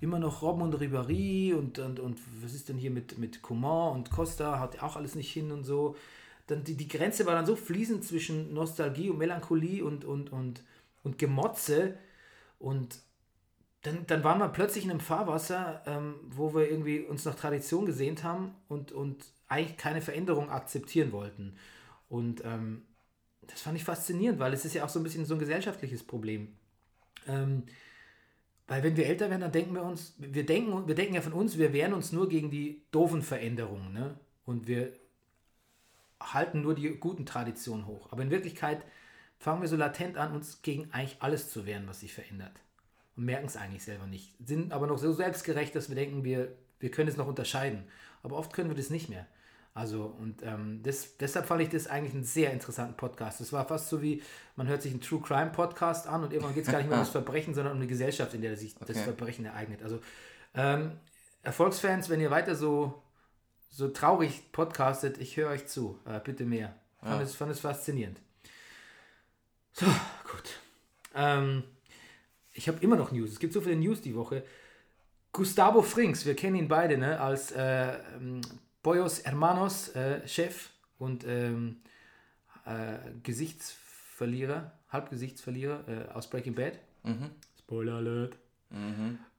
[0.00, 3.94] immer noch Robben und Ribéry und, und, und was ist denn hier mit, mit Coman
[3.94, 5.96] und Costa, hat auch alles nicht hin und so.
[6.46, 10.62] Dann die, die Grenze war dann so fließend zwischen Nostalgie und Melancholie und, und, und,
[11.02, 11.96] und Gemotze
[12.58, 12.98] und
[13.82, 17.86] dann, dann waren wir plötzlich in einem Fahrwasser, ähm, wo wir irgendwie uns nach Tradition
[17.86, 21.56] gesehnt haben und, und eigentlich keine Veränderung akzeptieren wollten.
[22.14, 22.82] Und ähm,
[23.40, 26.04] das fand ich faszinierend, weil es ist ja auch so ein bisschen so ein gesellschaftliches
[26.04, 26.56] Problem.
[27.26, 27.64] Ähm,
[28.68, 31.32] weil wenn wir älter werden, dann denken wir uns, wir denken, wir denken ja von
[31.32, 33.92] uns, wir wehren uns nur gegen die doofen Veränderungen.
[33.92, 34.16] Ne?
[34.46, 34.92] Und wir
[36.20, 38.12] halten nur die guten Traditionen hoch.
[38.12, 38.84] Aber in Wirklichkeit
[39.40, 42.62] fangen wir so latent an, uns gegen eigentlich alles zu wehren, was sich verändert.
[43.16, 44.36] Und merken es eigentlich selber nicht.
[44.38, 47.82] Sind aber noch so selbstgerecht, dass wir denken, wir, wir können es noch unterscheiden.
[48.22, 49.26] Aber oft können wir das nicht mehr.
[49.76, 53.40] Also, und ähm, das, deshalb fand ich das eigentlich einen sehr interessanten Podcast.
[53.40, 54.22] Das war fast so wie,
[54.54, 56.98] man hört sich einen True Crime Podcast an und irgendwann geht es gar nicht mehr
[56.98, 59.02] um das Verbrechen, sondern um die Gesellschaft, in der sich das Okay.
[59.02, 59.82] Verbrechen ereignet.
[59.82, 60.00] Also,
[60.54, 60.92] ähm,
[61.42, 63.02] Erfolgsfans, wenn ihr weiter so,
[63.68, 65.98] so traurig podcastet, ich höre euch zu.
[66.06, 66.74] Äh, bitte mehr.
[67.00, 68.18] Fand, es, fand es faszinierend.
[69.72, 70.60] So, gut.
[71.14, 71.64] Ähm,
[72.52, 73.32] ich habe immer noch News.
[73.32, 74.44] Es gibt so viele News die Woche.
[75.32, 78.40] Gustavo Frings, wir kennen ihn beide, ne, als äh, ähm,
[78.84, 80.68] Boyos Hermanos äh, Chef
[80.98, 81.78] und ähm,
[82.66, 86.78] äh, Gesichtsverlierer, Halbgesichtsverlierer äh, aus Breaking Bad.
[87.58, 88.36] Spoiler Alert.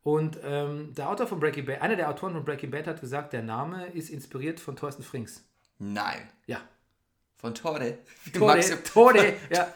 [0.04, 3.34] Und ähm, der Autor von Breaking Bad, einer der Autoren von Breaking Bad hat gesagt,
[3.34, 5.44] der Name ist inspiriert von Thorsten Frings.
[5.80, 6.28] Nein.
[6.48, 6.62] Ja.
[7.38, 8.00] Von Tode,
[8.40, 9.68] Max- Tode, ja.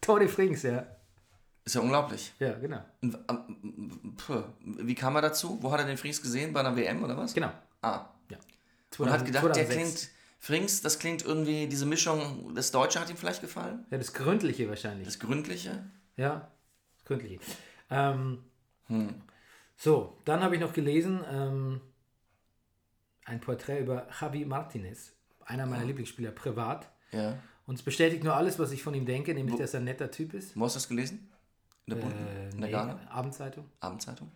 [0.00, 0.86] Tode Frings, ja.
[1.64, 2.32] Ist ja unglaublich.
[2.38, 2.84] Ja, genau.
[3.02, 5.58] Und, ähm, puh, Wie kam er dazu?
[5.60, 6.52] Wo hat er den Frings gesehen?
[6.52, 7.34] Bei einer WM oder was?
[7.34, 7.50] Genau.
[7.82, 8.06] Ah.
[8.98, 9.04] Ja.
[9.04, 9.74] Und hat gedacht, der 2006.
[9.74, 10.18] klingt.
[10.40, 13.84] Frings, das klingt irgendwie, diese Mischung, das Deutsche hat ihm vielleicht gefallen?
[13.90, 15.04] Ja, das Gründliche wahrscheinlich.
[15.06, 15.84] Das Gründliche?
[16.16, 16.52] Ja,
[16.96, 17.40] das Gründliche.
[17.90, 18.38] Ähm,
[18.88, 19.14] Hm.
[19.76, 21.80] So, dann habe ich noch gelesen ähm,
[23.24, 25.12] ein Porträt über Javi Martinez,
[25.44, 26.90] einer meiner Lieblingsspieler privat.
[27.12, 27.38] Ja.
[27.66, 30.10] Und es bestätigt nur alles, was ich von ihm denke, nämlich, dass er ein netter
[30.10, 30.58] Typ ist.
[30.58, 31.30] Wo hast du das gelesen?
[31.86, 32.26] In der Bunten?
[32.26, 33.06] Äh, in der nee?
[33.10, 33.66] Abendzeitung.
[33.80, 34.32] Abendzeitung?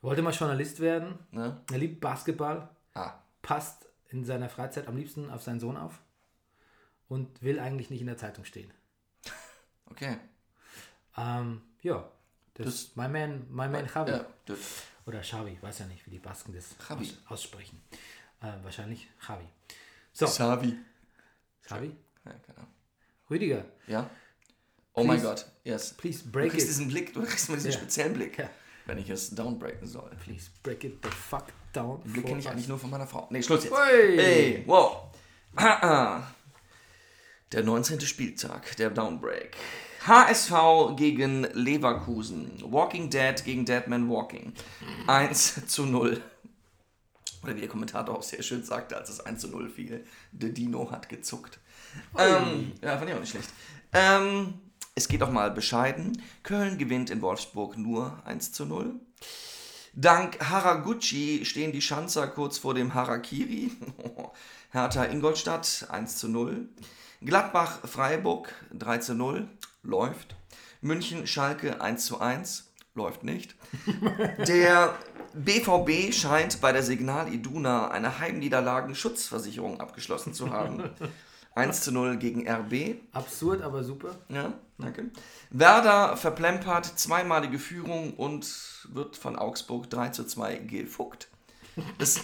[0.00, 1.18] Wollte mal Journalist werden.
[1.30, 1.60] Ne?
[1.70, 2.68] Er liebt Basketball.
[2.94, 3.14] Ah,
[3.46, 6.00] Passt in seiner Freizeit am liebsten auf seinen Sohn auf.
[7.08, 8.72] Und will eigentlich nicht in der Zeitung stehen.
[9.90, 10.16] okay.
[11.16, 12.10] Ähm, ja.
[12.54, 14.10] Das, Das- ist my man, my man Javi.
[14.12, 14.26] Ja,
[15.06, 17.80] Oder Xavi, weiß ja nicht, wie die Basken das aus, aussprechen.
[18.40, 19.44] Äh, wahrscheinlich Javi.
[20.12, 20.76] So, Savi.
[21.62, 21.94] Xavi.
[22.24, 22.72] Ja, keine Ahnung.
[23.30, 24.10] Rüdiger, Ja?
[24.94, 25.92] Oh mein Gott, yes.
[25.94, 26.70] please Du break kriegst it.
[26.70, 27.76] diesen Blick, du kriegst mal diesen Ja.
[27.78, 28.48] speziellen Blick, Ja.
[28.86, 30.10] wenn ich es downbreaken soll.
[30.24, 31.44] Please break it the fuck
[31.76, 32.02] down.
[32.04, 33.26] Den Blick kenne ich eigentlich nur von meiner Frau.
[33.30, 33.72] Nee, Schluss jetzt.
[33.72, 34.18] Ui.
[34.18, 35.02] Ey, wow.
[37.52, 38.00] Der 19.
[38.00, 39.56] Spieltag, der Downbreak.
[40.06, 42.60] HSV gegen Leverkusen.
[42.60, 44.52] Walking Dead gegen Deadman Walking.
[45.06, 46.20] 1 zu 0.
[47.44, 50.04] Oder wie der Kommentator auch sehr schön sagte, als es 1 zu 0 fiel.
[50.32, 51.60] Der Dino hat gezuckt.
[52.18, 53.48] Ähm, ja, fand ich auch nicht schlecht.
[53.92, 54.54] Ähm,
[54.96, 56.20] es geht auch mal bescheiden.
[56.42, 59.00] Köln gewinnt in Wolfsburg nur 1 zu 0.
[59.98, 63.70] Dank Haraguchi stehen die Schanzer kurz vor dem Harakiri.
[64.70, 66.68] Hertha Ingolstadt 1 zu 0.
[67.22, 69.48] Gladbach Freiburg 3 zu 0.
[69.82, 70.36] Läuft.
[70.82, 72.74] München Schalke 1 zu 1.
[72.94, 73.54] Läuft nicht.
[74.46, 74.94] Der
[75.32, 80.90] BVB scheint bei der Signal Iduna eine Heimniederlagenschutzversicherung abgeschlossen zu haben.
[81.54, 82.96] 1 zu 0 gegen RB.
[83.14, 84.14] Absurd, aber super.
[84.28, 85.10] Ja, danke.
[85.50, 88.46] Werder verplempert zweimalige Führung und
[88.92, 91.28] wird von Augsburg 3 zu 2 gefuckt.
[91.98, 92.20] Das,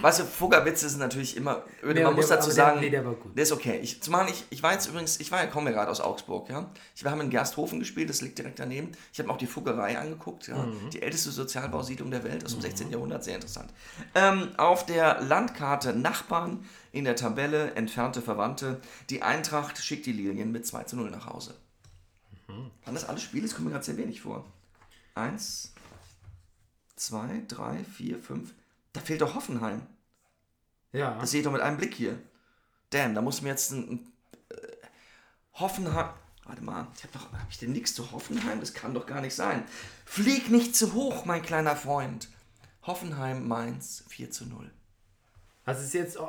[0.00, 2.90] weißt du, Fuggerwitze sind natürlich immer, Nee, man muss der- dazu aber der- sagen, nee,
[2.90, 3.36] der war gut.
[3.36, 3.78] der ist okay.
[3.80, 6.48] Ich, zumal ich, ich war jetzt übrigens, ich war ja, komme ja gerade aus Augsburg,
[6.50, 6.68] ja.
[6.96, 8.90] Ich, wir haben in Gersthofen gespielt, das liegt direkt daneben.
[9.12, 10.56] Ich habe mir auch die Fuggerei angeguckt, ja.
[10.56, 10.90] Mhm.
[10.90, 12.90] Die älteste Sozialbausiedlung der Welt aus dem 16.
[12.90, 13.70] Jahrhundert, sehr interessant.
[14.16, 18.80] Ähm, auf der Landkarte Nachbarn, in der Tabelle entfernte Verwandte.
[19.10, 21.54] Die Eintracht schickt die Lilien mit 2 zu 0 nach Hause.
[22.52, 22.70] Mhm.
[22.84, 23.42] Waren das alle Spiele?
[23.46, 24.44] Das kommt mir gerade sehr wenig vor.
[25.14, 25.72] Eins,
[26.96, 28.52] zwei, drei, vier, fünf.
[28.92, 29.86] Da fehlt doch Hoffenheim.
[30.92, 31.18] Ja.
[31.18, 32.18] Das sehe ich doch mit einem Blick hier.
[32.90, 34.12] Damn, da muss mir jetzt ein, ein
[34.50, 34.56] äh,
[35.54, 36.10] Hoffenheim.
[36.44, 37.32] Warte mal, ich habe doch.
[37.32, 38.60] Habe ich denn nichts zu Hoffenheim?
[38.60, 39.64] Das kann doch gar nicht sein.
[40.04, 42.28] Flieg nicht zu hoch, mein kleiner Freund.
[42.82, 44.70] Hoffenheim Mainz 4 zu 0.
[45.64, 46.20] Also es ist jetzt äh,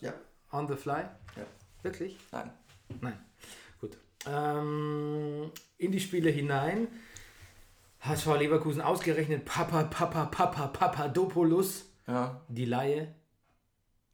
[0.00, 0.14] Ja.
[0.52, 1.02] on the fly?
[1.36, 1.44] Ja.
[1.82, 2.16] Wirklich?
[2.30, 2.52] Nein.
[3.00, 3.18] Nein.
[4.26, 6.88] Ähm, in die Spiele hinein.
[8.00, 11.86] HSV Leverkusen ausgerechnet Papa, Papa, Papa, Papadopoulos.
[12.06, 13.14] Ja, Die Laie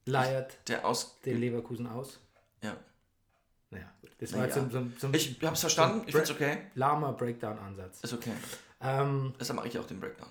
[0.06, 1.20] leiert der aus.
[1.24, 2.18] den Leverkusen aus.
[2.62, 2.76] Ja.
[3.70, 4.10] Naja, gut.
[4.18, 4.62] das war jetzt Ja.
[4.62, 6.58] so, so, so ein Ich hab's verstanden, ich find's okay.
[6.74, 8.00] lahmer Breakdown-Ansatz.
[8.02, 8.32] Ist okay.
[8.80, 10.28] Ähm, Deshalb mache ich auch den Breakdown.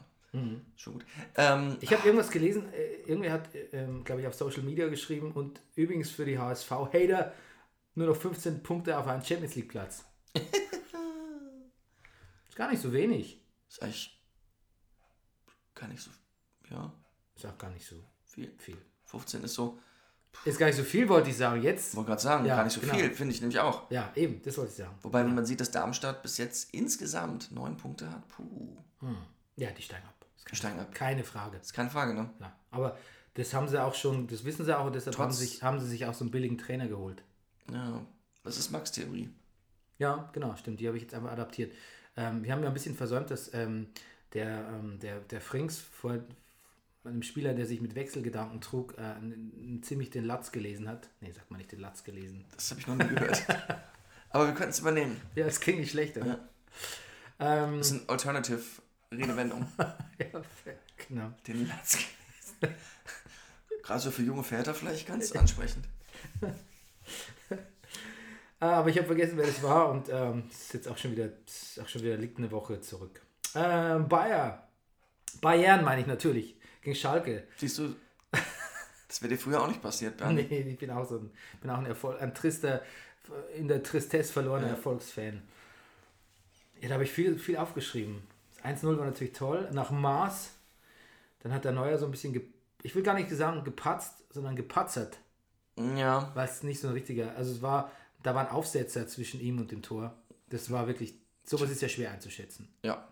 [0.77, 1.05] Schon gut.
[1.35, 5.33] Ähm, ich habe irgendwas gelesen, äh, irgendwer hat, ähm, glaube ich, auf Social Media geschrieben
[5.33, 7.33] und übrigens für die HSV-Hater
[7.95, 10.05] nur noch 15 Punkte auf einen Champions League-Platz.
[12.49, 13.41] ist gar nicht so wenig.
[13.69, 14.19] ist eigentlich
[15.75, 16.11] gar nicht so.
[16.69, 16.91] Ja,
[17.35, 18.53] Ist auch gar nicht so viel.
[18.57, 18.77] viel.
[19.05, 19.79] 15 ist so.
[20.45, 21.61] Ist gar nicht so viel, wollte ich sagen.
[21.61, 22.93] Jetzt, Wollte gerade sagen, Ja, gar nicht so genau.
[22.93, 23.91] viel, finde ich nämlich auch.
[23.91, 24.95] ja, eben, das wollte ich sagen.
[25.01, 28.77] Wobei, wenn man sieht, dass Darmstadt bis jetzt insgesamt neun Punkte hat, puh,
[29.57, 30.25] Ja, die steigen ab.
[30.49, 30.93] Die steigen ab.
[30.95, 31.57] Keine Frage.
[31.57, 32.29] Ist keine Frage, ne?
[32.39, 32.97] Ja, aber
[33.33, 35.79] das haben sie auch schon, das wissen sie auch und deshalb haben, Trotz- sich, haben
[35.81, 37.23] sie sich auch so einen billigen Trainer geholt.
[37.71, 38.05] Ja,
[38.43, 39.29] das ist Max Theorie.
[39.99, 40.79] Ja, genau, stimmt.
[40.79, 41.73] Die habe ich jetzt einfach adaptiert.
[42.17, 43.87] Ähm, wir haben ja ein bisschen versäumt, dass ähm,
[44.33, 46.19] der, ähm, der, der Frings vor
[47.03, 51.09] einem Spieler, der sich mit Wechselgedanken trug, äh, n- n- ziemlich den Latz gelesen hat.
[51.21, 52.45] Nee, sagt man nicht den Latz gelesen.
[52.55, 53.43] Das habe ich noch nie gehört.
[54.29, 55.19] Aber wir könnten es übernehmen.
[55.35, 56.39] Ja, es klingt nicht schlecht, oder?
[57.39, 58.61] Ähm, Das ist eine Alternative
[59.11, 59.67] Redewendung.
[59.77, 60.41] ja,
[61.07, 61.33] genau.
[61.47, 62.77] Den Latz gelesen.
[63.83, 65.85] Gerade so für junge Väter vielleicht ganz ansprechend.
[68.61, 71.11] Ah, aber ich habe vergessen, wer das war und ähm, das ist jetzt auch schon
[71.11, 71.29] wieder,
[71.81, 73.19] auch schon wieder liegt eine Woche zurück.
[73.55, 74.67] Ähm, Bayer.
[75.41, 76.55] Bayern meine ich natürlich.
[76.83, 77.47] Gegen Schalke.
[77.57, 77.95] Siehst du,
[79.07, 80.35] das wäre dir früher auch nicht passiert, Bernd.
[80.35, 82.83] Nee, ich bin auch so ein, bin auch ein, Erfolg, ein trister,
[83.55, 85.41] in der Tristesse verlorener Erfolgsfan.
[86.79, 88.21] Ja, da habe ich viel, viel aufgeschrieben.
[88.61, 89.69] Das 1-0 war natürlich toll.
[89.73, 90.51] Nach Maß.
[91.39, 92.43] Dann hat der Neuer so ein bisschen, ge
[92.83, 95.17] ich will gar nicht sagen gepatzt, sondern gepatzert.
[95.77, 97.91] Ja, Weil es nicht so ein richtiger, also es war,
[98.23, 100.13] da war ein Aufsetzer zwischen ihm und dem Tor.
[100.49, 102.67] Das war wirklich, sowas ist ja schwer einzuschätzen.
[102.83, 103.07] ja.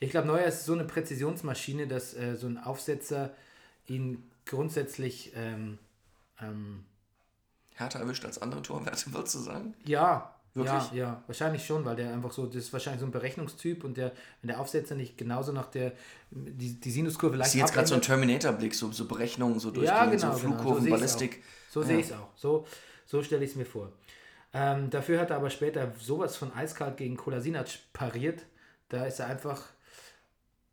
[0.00, 3.34] Ich glaube, Neuer ist so eine Präzisionsmaschine, dass äh, so ein Aufsetzer
[3.88, 5.78] ihn grundsätzlich, ähm,
[6.40, 6.84] ähm,
[7.74, 9.74] Härter erwischt als andere Torwerte, würdest du sagen?
[9.84, 10.90] ja, Wirklich?
[10.90, 13.96] ja, ja, wahrscheinlich schon, weil der einfach so, das ist wahrscheinlich so ein Berechnungstyp und
[13.96, 15.92] der, wenn der Aufsetzer nicht genauso nach der,
[16.30, 19.70] die, die Sinuskurve Ich leicht sehe jetzt gerade so einen Terminator-Blick, so, so Berechnungen, so
[19.70, 21.42] durchgehen, ja, genau, so genau, Flugkurven, so seh's Ballistik.
[21.70, 21.86] So Ja.
[21.86, 22.28] sehe ich es auch.
[22.36, 22.66] So,
[23.06, 23.92] so stelle ich es mir vor.
[24.52, 28.44] Ähm, dafür hat er aber später sowas von eiskalt gegen Kolasinac pariert.
[28.88, 29.62] Da ist er einfach,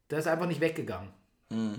[0.07, 1.09] da ist er einfach nicht weggegangen.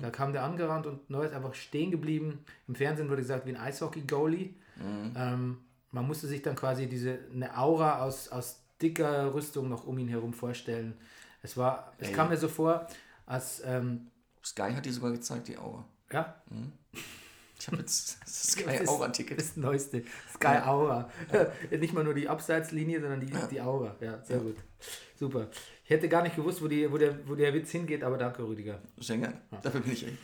[0.00, 2.44] Da kam der angerannt und Neuer ist einfach stehen geblieben.
[2.68, 4.54] Im Fernsehen wurde gesagt, wie ein Eishockey-Goalie.
[5.16, 5.58] Ähm,
[5.90, 10.08] man musste sich dann quasi diese eine Aura aus, aus dicker Rüstung noch um ihn
[10.08, 10.94] herum vorstellen.
[11.42, 12.14] Es war, es Ey.
[12.14, 12.86] kam mir so vor,
[13.26, 14.06] als ähm,
[14.44, 15.84] Sky hat die sogar gezeigt, die Aura.
[16.12, 16.36] ja,
[17.58, 19.38] Ich habe jetzt Sky Aura-Ticket.
[19.38, 20.02] Das neueste.
[20.34, 21.10] Sky Aura.
[21.70, 23.96] Nicht mal nur die Abseitslinie, sondern die, die Aura.
[24.00, 24.56] Ja, sehr gut.
[25.18, 25.48] Super.
[25.84, 28.42] Ich hätte gar nicht gewusst, wo, die, wo, der, wo der Witz hingeht, aber danke,
[28.42, 28.80] Rüdiger.
[28.98, 29.40] Sehr gerne.
[29.62, 30.18] Dafür bin ich echt.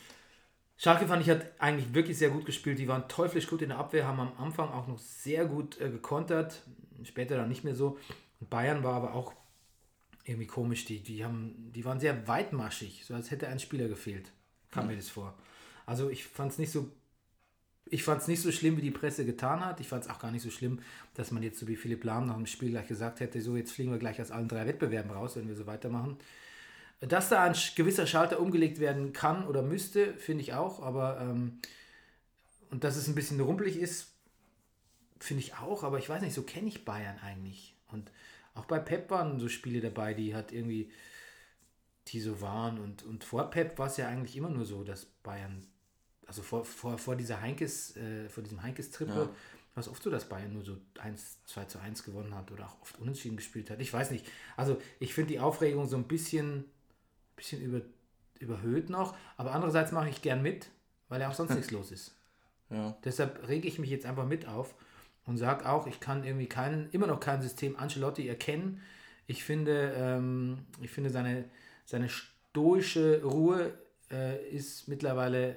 [0.77, 2.79] Schalke fand ich hat eigentlich wirklich sehr gut gespielt.
[2.81, 5.89] Die waren teuflisch gut in der Abwehr, haben am Anfang auch noch sehr gut äh,
[5.89, 6.63] gekontert.
[7.05, 7.99] Später dann nicht mehr so.
[8.41, 9.33] Und Bayern war aber auch
[10.25, 10.85] irgendwie komisch.
[10.85, 14.33] Die, die, haben, die waren sehr weitmaschig, so als hätte ein Spieler gefehlt.
[14.73, 15.39] Kam mir das vor.
[15.87, 16.91] Also ich fand es nicht so.
[17.93, 19.79] Ich fand es nicht so schlimm, wie die Presse getan hat.
[19.79, 20.81] Ich fand es auch gar nicht so schlimm,
[21.15, 23.73] dass man jetzt so wie Philipp Lahm nach dem Spiel gleich gesagt hätte, so jetzt
[23.73, 26.17] fliegen wir gleich aus allen drei Wettbewerben raus, wenn wir so weitermachen.
[27.01, 31.59] Dass da ein gewisser Schalter umgelegt werden kann oder müsste, finde ich auch, aber ähm,
[32.71, 34.15] und dass es ein bisschen rumpelig ist,
[35.21, 37.75] finde ich auch, aber ich weiß nicht, so kenne ich Bayern eigentlich.
[37.89, 38.11] Und
[38.55, 40.91] auch bei Pep waren so Spiele dabei, die hat irgendwie,
[42.09, 42.79] die so waren.
[42.79, 45.67] Und, und vor Pep war es ja eigentlich immer nur so, dass Bayern,
[46.27, 49.29] also vor, vor, vor dieser Heinkes, äh, vor diesem Heinkes-Triple,
[49.75, 52.67] war es oft so, dass Bayern nur so 1, 2 zu 1 gewonnen hat oder
[52.67, 53.81] auch oft unentschieden gespielt hat.
[53.81, 54.27] Ich weiß nicht.
[54.57, 56.65] Also ich finde die Aufregung so ein bisschen,
[57.37, 57.81] bisschen über,
[58.39, 60.69] überhöht noch, aber andererseits mache ich gern mit,
[61.09, 62.15] weil ja auch sonst nichts los ist.
[62.69, 62.97] Ja.
[63.05, 64.75] Deshalb rege ich mich jetzt einfach mit auf
[65.25, 68.81] und sage auch, ich kann irgendwie keinen, immer noch kein System Ancelotti erkennen.
[69.27, 71.45] Ich finde, ähm, ich finde seine,
[71.87, 73.73] seine stoische Ruhe
[74.11, 75.57] äh, ist mittlerweile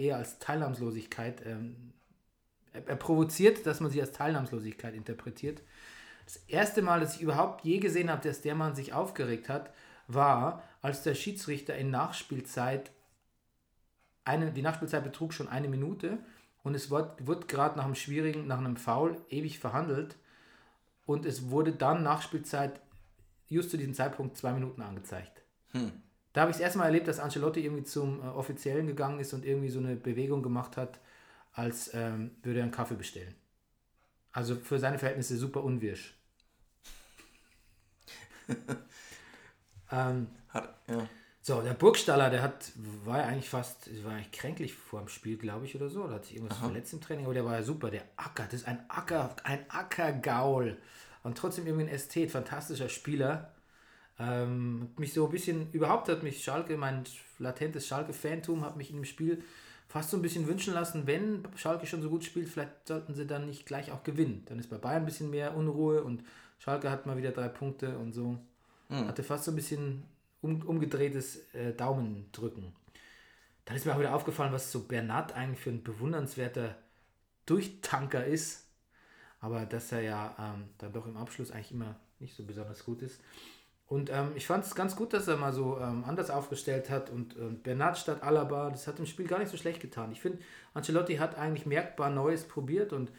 [0.00, 1.44] eher als Teilnahmslosigkeit.
[1.46, 1.92] Ähm,
[2.72, 5.62] er, er provoziert, dass man sie als Teilnahmslosigkeit interpretiert.
[6.24, 9.72] Das erste Mal, dass ich überhaupt je gesehen habe, dass der Mann sich aufgeregt hat,
[10.06, 12.90] war, als der Schiedsrichter in Nachspielzeit
[14.24, 16.18] eine, die Nachspielzeit betrug schon eine Minute
[16.62, 20.16] und es wird, wird gerade nach einem schwierigen, nach einem Foul ewig verhandelt
[21.06, 22.80] und es wurde dann Nachspielzeit
[23.48, 25.42] just zu diesem Zeitpunkt zwei Minuten angezeigt.
[26.32, 29.44] Da habe ich es erstmal erlebt, dass Ancelotti irgendwie zum äh, Offiziellen gegangen ist und
[29.44, 31.00] irgendwie so eine Bewegung gemacht hat,
[31.52, 33.34] als ähm, würde er einen Kaffee bestellen.
[34.32, 36.14] Also für seine Verhältnisse super unwirsch.
[39.92, 41.08] ähm, Hat, ja.
[41.42, 42.72] so, der Burgstaller, der hat,
[43.04, 46.06] war ja eigentlich fast, war eigentlich kränklich vor dem Spiel, glaube ich, oder so.
[46.06, 47.90] Da hat sich irgendwas verletzt im Training, aber der war ja super.
[47.90, 50.78] Der Acker, das ist ein Acker, ein Ackergaul.
[51.24, 53.52] Und trotzdem irgendwie ein Ästhet, fantastischer Spieler.
[54.20, 57.04] Ähm, mich so ein bisschen, überhaupt hat mich Schalke, mein
[57.38, 59.42] latentes Schalke-Fantum, hat mich in dem Spiel
[59.88, 63.26] fast so ein bisschen wünschen lassen, wenn Schalke schon so gut spielt, vielleicht sollten sie
[63.26, 64.44] dann nicht gleich auch gewinnen.
[64.46, 66.22] Dann ist bei Bayern ein bisschen mehr Unruhe und
[66.58, 68.38] Schalke hat mal wieder drei Punkte und so.
[69.06, 70.04] Hatte fast so ein bisschen
[70.42, 72.72] um, umgedrehtes äh, Daumendrücken.
[73.64, 76.76] Dann ist mir auch wieder aufgefallen, was so Bernat eigentlich für ein bewundernswerter
[77.46, 78.66] Durchtanker ist.
[79.40, 83.00] Aber dass er ja ähm, dann doch im Abschluss eigentlich immer nicht so besonders gut
[83.02, 83.20] ist.
[83.90, 87.10] Und ähm, ich fand es ganz gut, dass er mal so ähm, anders aufgestellt hat
[87.10, 90.12] und, und Bernat statt Alaba, das hat im Spiel gar nicht so schlecht getan.
[90.12, 90.38] Ich finde,
[90.74, 93.10] Ancelotti hat eigentlich merkbar Neues probiert und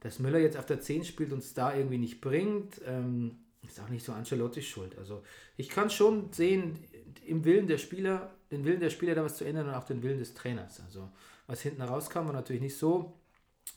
[0.00, 3.78] dass Müller jetzt auf der 10 spielt und es da irgendwie nicht bringt, ähm, ist
[3.78, 4.98] auch nicht so Ancelottis Schuld.
[4.98, 5.22] Also
[5.56, 6.82] ich kann schon sehen,
[7.24, 10.02] im Willen der Spieler, den Willen der Spieler da was zu ändern und auch den
[10.02, 10.80] Willen des Trainers.
[10.84, 11.08] Also
[11.46, 13.14] was hinten rauskam, war natürlich nicht so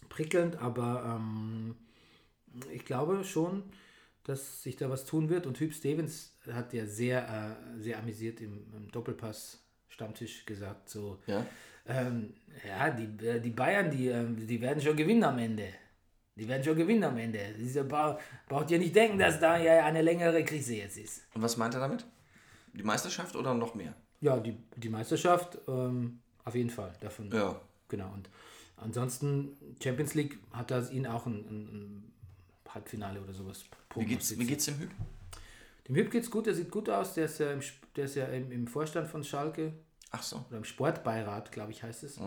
[0.10, 1.76] prickelnd, aber ähm,
[2.74, 3.62] ich glaube schon,
[4.24, 5.46] dass sich da was tun wird.
[5.48, 11.46] Und Hüb Stevens hat ja sehr, äh, sehr amüsiert im, im Doppelpass-Stammtisch gesagt, so, Ja.
[11.88, 12.34] ähm,
[12.68, 15.68] ja, die, äh, die Bayern, die, ähm, die werden schon gewinnen am Ende.
[16.36, 17.40] Die werden schon gewinnen am Ende.
[17.60, 21.24] Diese ba braucht ihr nicht denken, dass da ja eine längere Krise jetzt ist.
[21.34, 22.06] Und was meint er damit?
[22.74, 23.94] Die Meisterschaft oder noch mehr?
[24.22, 26.94] Ja, die, die Meisterschaft, ähm, auf jeden Fall.
[27.02, 27.60] Davon, Ja.
[27.90, 28.12] Genau.
[28.14, 28.30] Und
[28.78, 32.11] ansonsten, Champions League hat da ihn auch ein, ein
[32.74, 33.66] Halbfinale oder sowas.
[33.96, 34.92] Wie geht's, wie geht's dem Hüb?
[35.88, 37.14] Dem Hüb geht's gut, der sieht gut aus.
[37.14, 37.62] Der ist ja im,
[37.96, 39.74] der ist ja im, im Vorstand von Schalke
[40.12, 42.20] Ach so, oder im Sportbeirat, glaube ich, heißt es.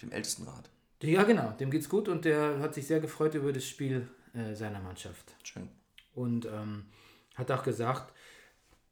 [0.00, 0.70] dem Ältestenrat.
[1.02, 4.54] Ja, genau, dem geht's gut und der hat sich sehr gefreut über das Spiel äh,
[4.54, 5.34] seiner Mannschaft.
[5.42, 5.68] Schön.
[6.14, 6.86] Und ähm,
[7.34, 8.14] hat auch gesagt,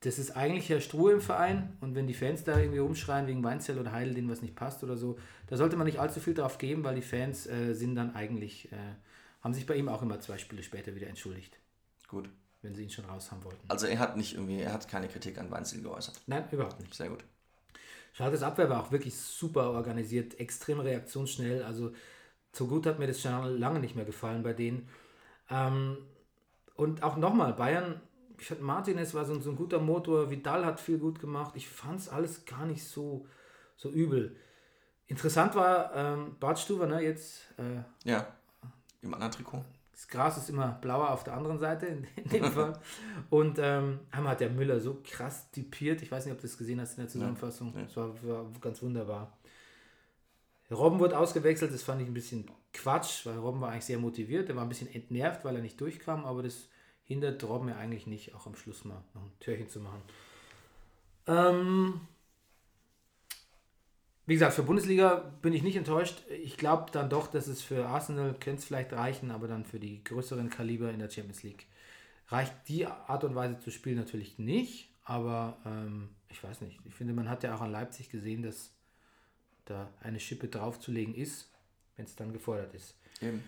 [0.01, 3.45] das ist eigentlich ja Struhe im Verein und wenn die Fans da irgendwie rumschreien wegen
[3.45, 5.17] Weinzell oder Heidel, denen was nicht passt oder so,
[5.47, 8.71] da sollte man nicht allzu viel drauf geben, weil die Fans äh, sind dann eigentlich,
[8.73, 8.77] äh,
[9.43, 11.59] haben sich bei ihm auch immer zwei Spiele später wieder entschuldigt,
[12.09, 12.29] Gut.
[12.63, 13.69] wenn sie ihn schon raus haben wollten.
[13.69, 16.21] Also er hat nicht irgendwie, er hat keine Kritik an Weinzel geäußert.
[16.27, 16.95] Nein, überhaupt nicht.
[16.95, 17.25] Sehr gut.
[18.13, 21.63] Schalkes Abwehr war auch wirklich super organisiert, extrem reaktionsschnell.
[21.63, 21.93] Also
[22.53, 24.89] so gut hat mir das schon lange nicht mehr gefallen bei denen.
[25.51, 25.97] Ähm,
[26.75, 28.01] und auch nochmal, Bayern,
[28.39, 31.55] ich fand Martinez war so, ein- so ein guter Motor, Vidal hat viel gut gemacht.
[31.57, 33.27] Ich fand es alles gar nicht so,
[33.77, 34.37] so übel.
[35.07, 38.27] Interessant war ähm, Bart Stuber, ne, jetzt äh, Ja.
[39.03, 39.65] Im anderen Trikot.
[39.93, 42.79] das Gras ist immer blauer auf der anderen Seite, in, in dem Fall.
[43.31, 46.03] Und ähm, einmal hat der Müller so krass typiert.
[46.03, 47.73] Ich weiß nicht, ob du das gesehen hast in der Zusammenfassung.
[47.75, 47.85] Nee.
[47.85, 49.37] Das war, war ganz wunderbar.
[50.71, 54.49] Robben wurde ausgewechselt, das fand ich ein bisschen Quatsch, weil Robben war eigentlich sehr motiviert.
[54.49, 56.69] Er war ein bisschen entnervt, weil er nicht durchkam, aber das
[57.05, 60.01] hindert Robben ja eigentlich nicht, auch am Schluss mal noch ein Türchen zu machen.
[61.27, 62.01] Ähm,
[64.27, 66.23] wie gesagt, für Bundesliga bin ich nicht enttäuscht.
[66.43, 69.81] Ich glaube dann doch, dass es für Arsenal könnte es vielleicht reichen, aber dann für
[69.81, 71.67] die größeren Kaliber in der Champions League
[72.29, 74.91] reicht die Art und Weise zu spielen natürlich nicht.
[75.05, 76.79] Aber ähm, ich weiß nicht.
[76.85, 78.73] Ich finde, man hat ja auch an Leipzig gesehen, dass
[79.65, 81.51] da eine Schippe draufzulegen ist,
[81.97, 82.97] wenn es dann gefordert ist.
[83.21, 83.43] Eben.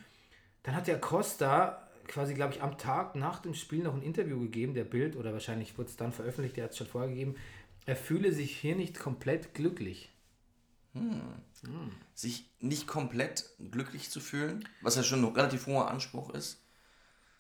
[0.65, 4.41] Dann hat der Costa quasi, glaube ich, am Tag nach dem Spiel noch ein Interview
[4.41, 7.37] gegeben, der Bild, oder wahrscheinlich wurde es dann veröffentlicht, der hat es schon vorgegeben.
[7.87, 10.11] Er fühle sich hier nicht komplett glücklich.
[12.15, 16.61] Sich nicht komplett glücklich zu fühlen, was ja schon ein relativ hoher Anspruch ist.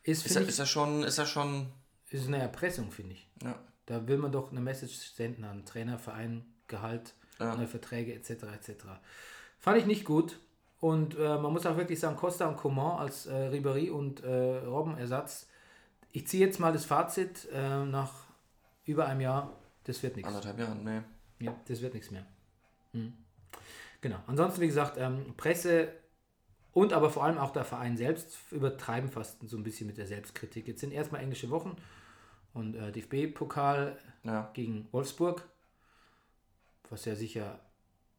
[0.02, 1.68] Ist, Ist er, ich, ist er schon, ist er schon,
[2.10, 3.28] ist eine Erpressung, finde ich.
[3.42, 3.58] ja.
[3.86, 7.54] Da will man doch eine Message senden an Trainer, Verein, Gehalt, Ja.
[7.54, 8.30] neue Verträge etc.
[8.54, 8.84] etc.
[9.58, 10.38] Fand ich nicht gut.
[10.80, 14.56] Und äh, man muss auch wirklich sagen, Costa und Coman als äh, Ribéry und äh,
[14.64, 15.48] Robben-Ersatz.
[16.12, 18.12] Ich ziehe jetzt mal das Fazit äh, nach
[18.86, 19.52] über einem Jahr.
[19.84, 20.28] Das wird nichts.
[20.28, 21.00] anderthalb Jahren, nee.
[21.44, 22.24] Ja, das wird nichts mehr.
[22.92, 23.12] Hm.
[24.04, 24.18] Genau.
[24.26, 25.90] Ansonsten, wie gesagt, ähm, Presse
[26.72, 30.06] und aber vor allem auch der Verein selbst übertreiben fast so ein bisschen mit der
[30.06, 30.68] Selbstkritik.
[30.68, 31.74] Jetzt sind erstmal englische Wochen
[32.52, 34.50] und äh, DFB-Pokal Ja.
[34.52, 35.48] gegen Wolfsburg,
[36.90, 37.60] was ja sicher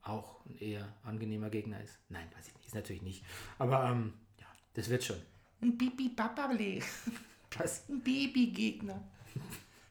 [0.02, 2.00] auch ein eher angenehmer Gegner ist.
[2.10, 3.24] Nein, weiß ich nicht, ist natürlich nicht.
[3.60, 5.18] Aber ähm, ja, das wird schon.
[5.62, 6.80] Ein Bibi-Babable.
[7.60, 7.88] Was?
[7.90, 9.04] Ein Babygegner.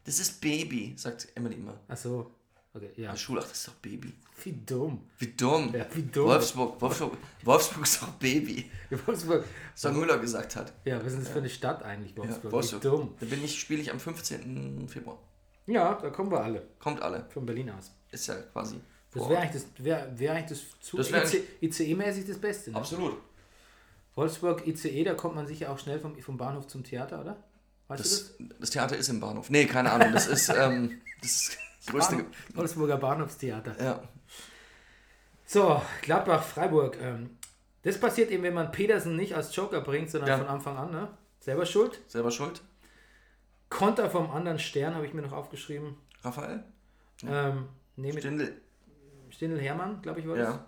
[0.07, 1.79] Das ist Baby, sagt Emily immer.
[1.89, 2.31] Achso,
[2.75, 3.05] okay, ja.
[3.07, 4.13] In der Schule, ach, das ist doch Baby.
[4.43, 5.03] Wie dumm.
[5.19, 5.73] Wie dumm.
[5.75, 6.27] Ja, wie dumm.
[6.27, 8.71] Wolfsburg, Wolfsburg, Wolfsburg ist doch Baby.
[9.07, 9.45] Wolfsburg.
[9.81, 10.73] Was Müller gesagt hat.
[10.85, 12.45] Ja, was ist das für eine Stadt eigentlich, Wolfsburg?
[12.45, 12.83] Ja, Wie Wolfsburg.
[12.83, 13.15] dumm.
[13.21, 14.89] Da bin ich, spiele ich am 15.
[14.89, 15.19] Februar.
[15.67, 17.25] Ja, da kommen wir alle Kommt alle.
[17.31, 17.91] von Berlin aus.
[18.11, 18.79] Ist ja quasi.
[19.13, 21.09] Das wäre eigentlich das, wär, wär eigentlich das zu Das
[21.63, 22.73] ICE-mäßig das Beste.
[22.73, 22.77] Ne?
[22.77, 23.17] Absolut.
[24.17, 27.37] Wolfsburg ICE, da kommt man sicher auch schnell vom, vom Bahnhof zum Theater, oder?
[27.89, 29.51] Weißt Das, du das Theater ist im Bahnhof.
[29.51, 30.13] Nee, keine Ahnung.
[30.13, 31.59] Das ist, ähm, das ist das das?
[31.87, 32.17] Größte.
[32.17, 33.83] Bahnhof, Wolfsburger Bahnhofstheater.
[33.83, 34.03] Ja.
[35.47, 36.97] So, Gladbach, Freiburg.
[37.01, 37.31] Ähm,
[37.83, 40.39] das passiert eben, wenn man Pedersen nicht als Joker bringt, sondern Ja.
[40.39, 40.91] von Anfang an.
[40.91, 41.09] Ne?
[41.41, 42.01] Selber schuld.
[42.09, 42.63] Selber schuld.
[43.69, 45.97] Konter vom anderen Stern habe ich mir noch aufgeschrieben.
[46.23, 46.65] Raphael?
[47.27, 48.61] Ähm, nee, Stindl.
[49.31, 50.49] Stindl Hermann, glaube ich, war das.
[50.49, 50.67] Ja.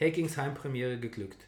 [0.00, 1.46] Hackings Heimpremiere geglückt.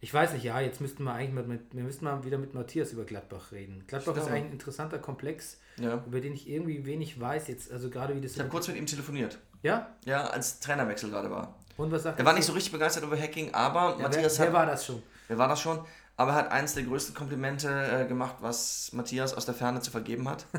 [0.00, 2.54] Ich weiß nicht, ja, jetzt müssten wir eigentlich mit, mit, wir müssten mal wieder mit
[2.54, 3.84] Matthias über Gladbach reden.
[3.88, 6.04] Gladbach Ich ist eigentlich ein interessanter Komplex, Ja.
[6.06, 8.76] über den ich irgendwie wenig weiß jetzt, also gerade wie das Ich habe kurz mit
[8.76, 9.38] ihm telefoniert.
[9.62, 9.96] Ja?
[10.04, 11.56] Ja, als Trainerwechsel gerade war.
[11.76, 14.46] Und was sagt Er war nicht so richtig begeistert über Hacking, aber ja, Matthias wer,
[14.46, 14.52] hat.
[14.52, 15.02] wer war das schon?
[15.26, 15.84] Wer war das schon?
[16.16, 19.90] Aber er hat eins der größten Komplimente äh, gemacht, was Matthias aus der Ferne zu
[19.90, 20.46] vergeben hat.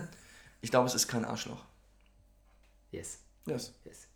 [0.61, 1.63] Ich glaube, es ist kein Arschloch.
[2.91, 3.19] Yes.
[3.45, 3.73] Yes.
[3.85, 4.07] yes.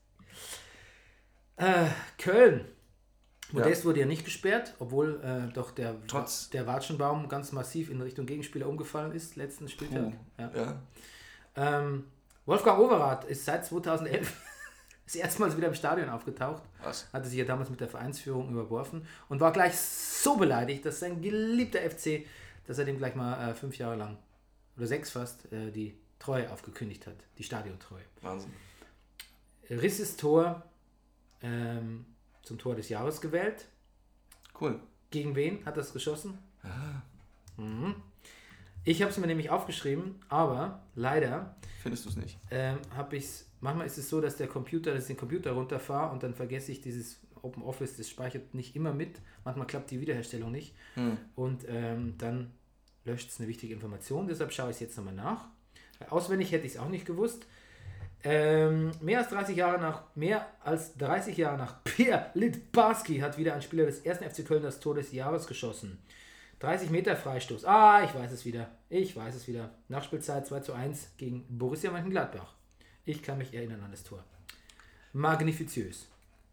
[1.56, 1.86] Äh,
[2.18, 2.66] Köln.
[3.54, 3.60] Ja.
[3.60, 8.02] Modest wurde ja nicht gesperrt, obwohl äh, doch der, Trotz- der Watschenbaum ganz massiv in
[8.02, 10.14] Richtung Gegenspieler umgefallen ist, letzten Spieltag.
[10.38, 10.52] Ja.
[10.56, 10.82] Ja.
[11.56, 12.06] Ähm,
[12.46, 14.34] Wolfgang Overath ist seit 2011
[15.06, 16.64] das erste Mal wieder im Stadion aufgetaucht.
[16.84, 17.08] Was?
[17.14, 21.22] Hatte sich ja damals mit der Vereinsführung überworfen und war gleich so beleidigt, dass sein
[21.22, 22.26] geliebter FC,
[22.66, 24.18] dass er dem gleich mal äh, fünf Jahre lang
[24.76, 28.02] oder sechs fast äh, die Treue aufgekündigt hat, die Stadiontreue.
[28.22, 28.52] Wahnsinn.
[29.70, 30.64] Risses Tor
[31.42, 32.06] ähm,
[32.44, 33.66] zum Tor des Jahres gewählt.
[34.60, 34.80] Cool.
[35.10, 36.38] Gegen wen hat das geschossen?
[37.58, 37.96] Mhm.
[38.86, 42.38] Ich habe es mir nämlich aufgeschrieben, aber leider Findest du es nicht?
[42.52, 43.28] ähm, habe ich
[43.62, 46.72] manchmal ist es so, dass der Computer, dass ich den Computer runterfahre und dann vergesse
[46.72, 49.20] ich dieses Open Office, das speichert nicht immer mit.
[49.46, 51.18] Manchmal klappt die Wiederherstellung nicht Hm.
[51.36, 52.52] und ähm, dann
[53.06, 54.28] löscht es eine wichtige Information.
[54.28, 55.46] Deshalb schaue ich es jetzt nochmal nach.
[56.10, 57.46] Auswendig hätte ich es auch nicht gewusst.
[58.26, 63.54] Ähm, mehr als 30 Jahre nach mehr als 30 Jahre nach Pierre Litbarski hat wieder
[63.54, 66.02] ein Spieler des ersten FC Köln das Tor des Jahres geschossen.
[66.60, 67.66] 30 Meter Freistoß.
[67.66, 68.72] Ah, ich weiß es wieder.
[68.90, 69.72] Ich weiß es wieder.
[69.90, 72.54] Nachspielzeit 2 zu 1 gegen Borussia Mönchengladbach.
[73.04, 74.24] Ich kann mich erinnern an das Tor.
[75.12, 76.08] Magnifiziös.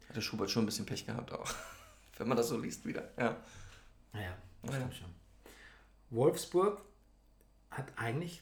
[0.09, 1.49] Hat der Schubert schon ein bisschen Pech gehabt auch.
[2.17, 3.09] Wenn man das so liest wieder.
[3.17, 3.37] Ja.
[4.11, 4.91] Naja, das Ja.
[4.91, 5.09] schon.
[6.09, 6.81] Wolfsburg
[7.69, 8.41] hat eigentlich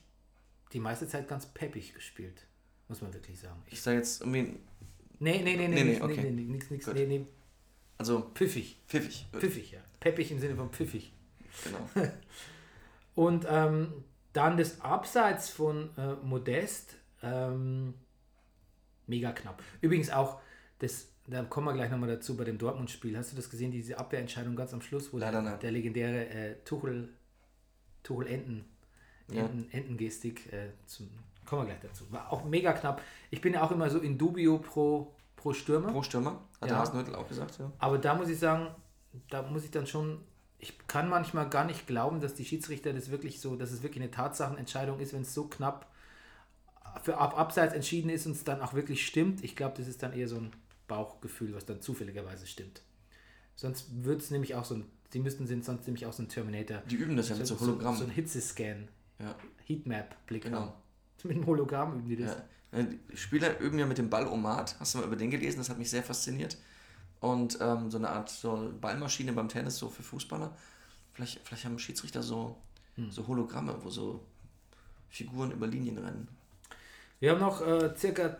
[0.74, 2.48] die meiste Zeit ganz peppig gespielt.
[2.90, 3.62] Muss man wirklich sagen.
[3.68, 4.60] Ich sage jetzt irgendwie,
[5.22, 6.22] Nee, nee, nee, nee, Nee, nee, nee, okay.
[6.24, 6.96] nee, nee, nix, nix, Gut.
[6.96, 7.26] nee, nee,
[7.98, 8.78] also pfiffig.
[8.88, 9.28] pfiffig.
[9.34, 9.80] Pfiffig, ja.
[10.00, 11.14] Peppig im Sinne von pfiffig.
[11.66, 11.90] Genau.
[13.16, 17.94] Und ähm, dann das Abseits von äh, Modest, ähm,
[19.08, 19.62] mega knapp.
[19.82, 20.40] Übrigens auch,
[20.80, 23.18] das, da kommen wir gleich nochmal dazu bei dem Dortmund-Spiel.
[23.18, 27.10] Hast du das gesehen, diese Abwehrentscheidung ganz am Schluss, wo der, der legendäre äh, Tuchel,
[28.04, 28.64] Tuchel Enten,
[29.30, 29.42] Ja.
[29.44, 31.10] Enten, Entengestik, äh, zum,
[31.50, 32.06] kommen wir gleich dazu.
[32.12, 33.02] War auch mega knapp.
[33.32, 35.92] Ich bin ja auch immer so in dubio pro, pro Stürmer.
[35.92, 36.32] Pro Stürmer,
[36.62, 36.76] hat Ja.
[36.76, 37.72] der Hasenhüttl auch gesagt, ja.
[37.80, 38.68] Aber da muss ich sagen,
[39.30, 40.20] da muss ich dann schon,
[40.60, 44.04] ich kann manchmal gar nicht glauben, dass die Schiedsrichter das wirklich so, dass es wirklich
[44.04, 45.88] eine Tatsachenentscheidung ist, wenn es so knapp
[47.04, 49.44] für ab Abseits entschieden ist und es dann auch wirklich stimmt.
[49.44, 50.52] Ich glaube, das ist dann eher so ein
[50.88, 52.82] Bauchgefühl, was dann zufälligerweise stimmt.
[53.56, 56.30] Sonst wird es nämlich auch so ein, sie müssten sind sonst nämlich auch so ein
[56.30, 56.78] Terminator.
[56.90, 57.98] Die üben das ja mit so so, Hologrammen.
[57.98, 58.88] so ein Hitzescan,
[59.20, 59.36] ja.
[59.66, 60.60] Heatmap-Blick Genau.
[60.60, 60.74] haben.
[61.24, 62.38] Mit dem Hologramm üben die das.
[62.72, 62.84] Ja.
[62.84, 64.76] Die Spieler üben ja mit dem Ballomat.
[64.80, 65.58] Hast du mal über den gelesen?
[65.58, 66.56] Das hat mich sehr fasziniert.
[67.20, 70.56] Und ähm, so eine Art so Ballmaschine beim Tennis, so für Fußballer.
[71.14, 72.56] Vielleicht, vielleicht haben Schiedsrichter so,
[73.00, 73.12] Hm.
[73.12, 74.20] so Hologramme, wo so
[75.10, 76.28] Figuren über Linien rennen.
[77.20, 78.38] Wir haben noch äh, circa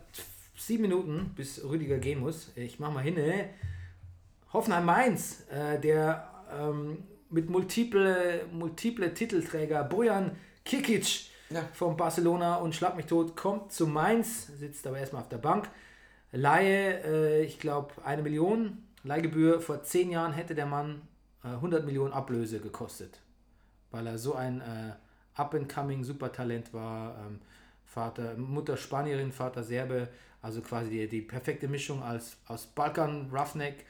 [0.56, 2.50] sieben Minuten, bis Rüdiger gehen muss.
[2.56, 3.18] Ich mache mal hin.
[3.18, 3.50] Äh.
[4.52, 11.64] Hoffenheim Mainz, äh, der ähm, mit multiple, multiple Titelträger Bojan Kikic Ja.
[11.74, 15.70] von Barcelona und Schlag mich tot kommt zu Mainz, sitzt aber erstmal auf der Bank.
[16.32, 18.86] Laie, äh, ich glaube, eine Million.
[19.04, 21.02] Leihgebühr vor zehn Jahren hätte der Mann
[21.44, 23.22] äh, 100 Millionen Ablöse gekostet,
[23.92, 24.94] weil er so ein äh,
[25.36, 27.18] up-and-coming Supertalent war.
[27.26, 27.40] Ähm,
[27.86, 30.10] Vater, Mutter Spanierin, Vater Serbe,
[30.42, 33.86] also quasi die, die perfekte Mischung als, aus Balkan Roughneck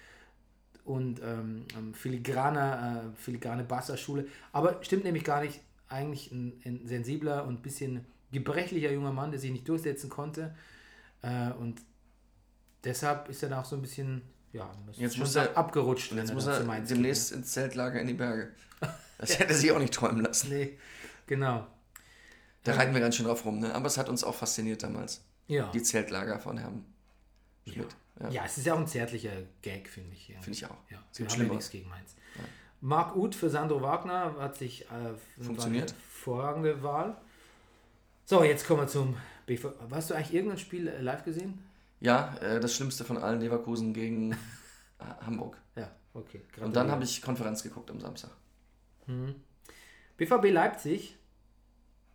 [0.85, 4.25] und ähm, ähm, filigraner, äh, filigrane Basserschule.
[4.53, 5.59] Aber stimmt nämlich gar nicht.
[5.89, 10.55] Eigentlich ein, ein sensibler und bisschen gebrechlicher junger Mann, der sich nicht durchsetzen konnte.
[11.21, 11.81] Äh, und
[12.83, 14.21] deshalb ist er da auch so ein bisschen,
[14.53, 16.11] ja, Jetzt muss er- abgerutscht.
[16.13, 18.51] Jetzt muss er demnächst ins Zeltlager in die Berge.
[19.17, 20.47] Das hätte sich auch nicht träumen lassen.
[20.49, 20.77] Nee,
[21.27, 21.67] genau.
[22.63, 23.75] Da reiten wir ganz schön drauf rum, ne?
[23.75, 25.21] Aber es hat uns auch fasziniert damals.
[25.47, 25.69] Ja.
[25.71, 26.85] Die Zeltlager von Herrn
[27.67, 27.93] Schmidt.
[28.21, 28.29] Ja.
[28.29, 30.27] ja, es ist ja auch ein zärtlicher Gag, finde ich.
[30.27, 30.77] Finde ich auch.
[30.89, 32.15] Ja, wir haben ja nichts gegen Mainz.
[32.81, 35.91] Marc Uth für Sandro Wagner hat sich äh, Funktioniert.
[35.91, 37.17] Hervorragende Wahl.
[38.25, 39.17] So, jetzt kommen wir zum
[39.47, 39.71] BV.
[39.91, 41.63] Hast du eigentlich irgendein Spiel äh, live gesehen?
[41.99, 44.35] Ja, äh, das Schlimmste von allen, Leverkusen gegen äh,
[45.25, 45.57] Hamburg.
[45.75, 46.41] Ja, okay.
[46.61, 48.31] Und dann habe ich Konferenz geguckt am Samstag.
[50.17, 51.17] BVB Leipzig.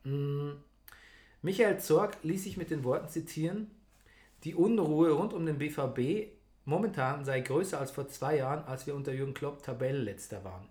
[0.05, 0.53] Mm,
[1.43, 3.71] Michael Zorg ließ sich mit den Worten zitieren:
[4.45, 6.29] Die Unruhe rund um den BVB
[6.65, 10.69] momentan sei größer als vor zwei Jahren, als wir unter Jürgen Klopp Tabellenletzter waren.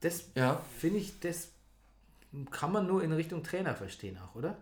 [0.00, 1.50] Das Ja, finde ich, das
[2.50, 4.56] kann man nur in Richtung Trainer verstehen auch, oder?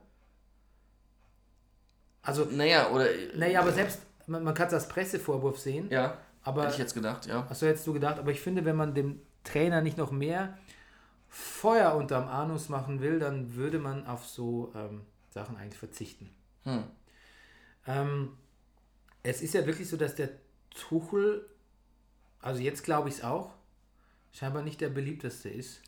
[2.23, 3.07] Also, naja, oder.
[3.37, 6.95] naja, aber selbst, man, man kann es als Pressevorwurf sehen, Ja, aber, hätte ich jetzt
[6.95, 7.47] gedacht, ja.
[7.49, 10.57] hast du jetzt du gedacht, aber ich finde, wenn man dem Trainer nicht noch mehr
[11.29, 16.31] Feuer unterm Anus machen will, dann würde man auf so ähm, Sachen eigentlich verzichten.
[16.65, 16.85] Hm.
[17.87, 18.31] Ähm,
[19.25, 20.31] es ist ja wirklich so, dass der
[20.71, 21.49] Tuchel,
[22.41, 23.55] also jetzt glaube ich es auch,
[24.33, 25.81] scheinbar nicht der beliebteste ist.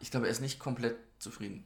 [0.00, 1.64] Ich glaube, er ist nicht komplett zufrieden.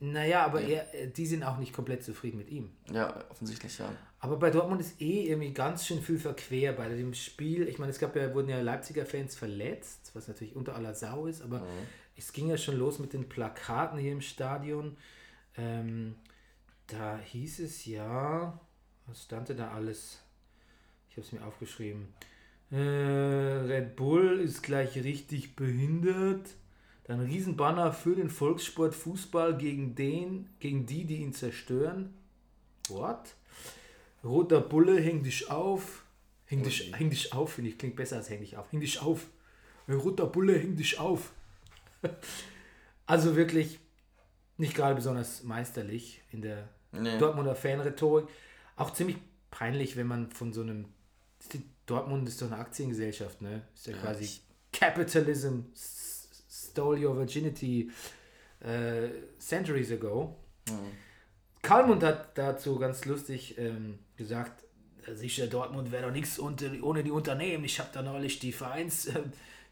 [0.00, 2.70] Naja, aber er, äh, die sind auch nicht komplett zufrieden mit ihm.
[2.92, 3.92] Ja, offensichtlich, ja.
[4.20, 7.68] Aber bei Dortmund ist eh irgendwie ganz schön viel verquer bei dem Spiel.
[7.68, 11.26] Ich meine, es gab ja, wurden ja Leipziger Fans verletzt, was natürlich unter aller Sau
[11.26, 11.66] ist, aber
[12.16, 14.96] es ging ja schon los mit den Plakaten hier im Stadion.
[15.56, 16.16] Ähm,
[16.88, 18.60] da hieß es ja,
[19.08, 20.18] was stand denn da alles?
[21.10, 22.08] Ich habe es mir aufgeschrieben.
[22.70, 26.48] Äh, Red Bull ist gleich richtig behindert.
[27.04, 32.12] Dann Riesenbanner für den Volkssport Fußball gegen den, gegen die, die ihn zerstören.
[32.88, 33.34] What?
[34.22, 36.04] Roter Bulle, häng dich auf.
[36.44, 38.70] Häng dich, häng dich auf, finde ich, klingt besser als häng dich auf.
[38.72, 39.26] Häng dich auf.
[39.86, 41.32] Äh, Roter Bulle, häng dich auf.
[43.06, 43.78] also wirklich
[44.58, 47.18] nicht gerade besonders meisterlich in der Nee.
[47.18, 48.28] Dortmunder Fanrhetorik.
[48.78, 49.16] Auch ziemlich
[49.50, 50.86] peinlich, wenn man von so einem.
[51.86, 53.62] Dortmund ist doch eine Aktiengesellschaft, ne?
[53.74, 57.90] Ist ja, quasi ich- Capitalism stole your virginity
[58.60, 59.08] äh,
[59.38, 60.36] centuries ago.
[61.62, 64.62] Kalmund hat dazu ganz lustig ähm, gesagt,
[65.14, 67.64] sicher Dortmund wäre doch nichts ohne die Unternehmen.
[67.64, 69.22] Ich habe da neulich die Vereins, äh,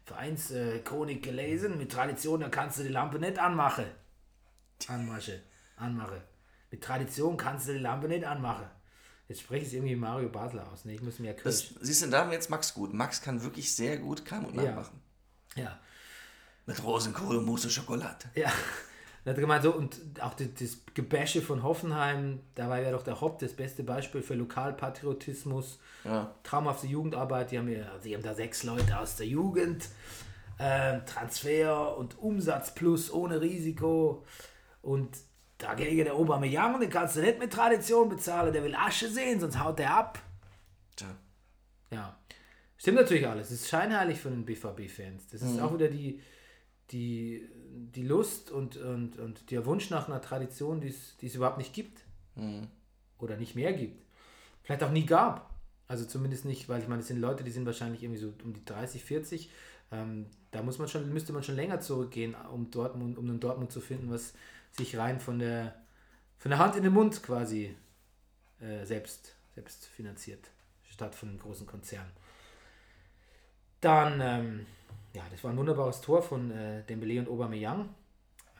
[0.05, 1.77] Vereinschronik gelesen.
[1.77, 3.85] Mit Tradition, da kannst du die Lampe nicht anmachen.
[4.87, 5.41] Anmache,
[5.75, 6.21] anmache.
[6.71, 8.65] Mit Tradition kannst du die Lampe nicht anmachen.
[9.27, 10.85] Jetzt spreche ich es irgendwie Mario Basler aus.
[10.85, 10.93] Ne?
[10.93, 12.93] Ich muss mir ja Das, siehst du, da haben wir jetzt Max gut.
[12.93, 14.39] Max kann wirklich sehr gut Ja.
[14.39, 15.01] nachmachen.
[15.55, 15.79] Ja,
[16.65, 18.25] Mit Rosenkohl, Mousse, Schokolade.
[18.35, 18.51] ja.
[19.25, 23.39] Hat gemeint, so, und auch das, das Gebäsche von Hoffenheim, dabei wäre doch der Hopp
[23.39, 25.79] das beste Beispiel für Lokalpatriotismus.
[26.05, 26.33] Ja.
[26.43, 27.51] traumhafte Jugendarbeit.
[27.51, 29.89] Die haben, ja, die haben da sechs Leute aus der Jugend.
[30.59, 34.23] ähm, Transfer und Umsatz plus ohne Risiko.
[34.81, 35.09] Und
[35.57, 39.59] dagegen der Aubameyang, den kannst du nicht mit Tradition bezahlen, der will Asche sehen, sonst
[39.59, 40.19] haut der ab.
[40.95, 41.07] Tja.
[41.91, 42.17] Ja,
[42.77, 43.51] stimmt natürlich alles.
[43.51, 45.27] Es ist scheinheilig von den BVB-Fans.
[45.31, 45.59] Das ist Mhm.
[45.59, 46.21] auch wieder die,
[46.91, 47.47] die,
[47.95, 51.57] die Lust und, und, und der Wunsch nach einer Tradition, die es, die es überhaupt
[51.57, 52.01] nicht gibt.
[52.35, 52.67] Mhm.
[53.19, 54.05] Oder nicht mehr gibt.
[54.63, 55.53] Vielleicht auch nie gab.
[55.87, 58.53] Also zumindest nicht, weil ich meine, es sind Leute, die sind wahrscheinlich irgendwie so um
[58.53, 59.49] die 30, 40.
[59.91, 63.71] Ähm, da muss man schon, müsste man schon länger zurückgehen, um Dortmund, um einen Dortmund
[63.71, 64.33] zu finden, was
[64.71, 65.75] sich rein von der,
[66.37, 67.75] von der Hand in den Mund quasi
[68.59, 70.49] äh, selbst, selbst finanziert,
[70.89, 72.09] statt von einem großen Konzern.
[73.81, 74.65] Dann, ähm,
[75.13, 77.89] ja, das war ein wunderbares Tor von äh, Dembele und Aubameyang.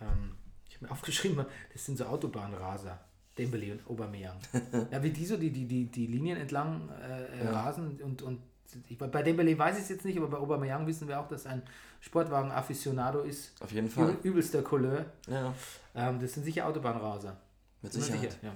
[0.01, 0.35] Ähm,
[0.69, 2.99] ich habe mir aufgeschrieben, das sind so Autobahnraser.
[3.37, 4.39] Dembele und Aubameyang.
[4.91, 7.51] ja, wie die so die, die, die, die Linien entlang äh, Ja.
[7.51, 8.41] rasen und, und
[8.87, 11.45] ich, bei Dembele weiß ich es jetzt nicht, aber bei Aubameyang wissen wir auch, dass
[11.45, 11.61] ein
[12.01, 13.61] Sportwagen-Afficionado ist.
[13.61, 14.09] Auf jeden Fall.
[14.09, 15.05] Übel, übelster Couleur.
[15.27, 15.53] Ja,
[15.95, 17.37] Ähm, das sind sicher Autobahnraser.
[17.81, 18.31] mit Sicherheit.
[18.33, 18.55] sicher, ja.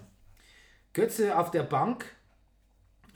[0.94, 2.06] Götze auf der Bank,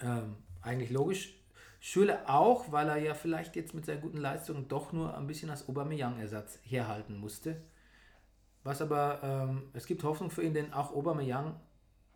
[0.02, 1.34] ähm, eigentlich logisch.
[1.80, 5.50] Schüle auch, weil er ja vielleicht jetzt mit seinen guten Leistungen doch nur ein bisschen
[5.52, 7.62] als Aubameyang-Ersatz herhalten musste.
[8.64, 11.60] Was aber, ähm, es gibt Hoffnung für ihn, denn auch Aubameyang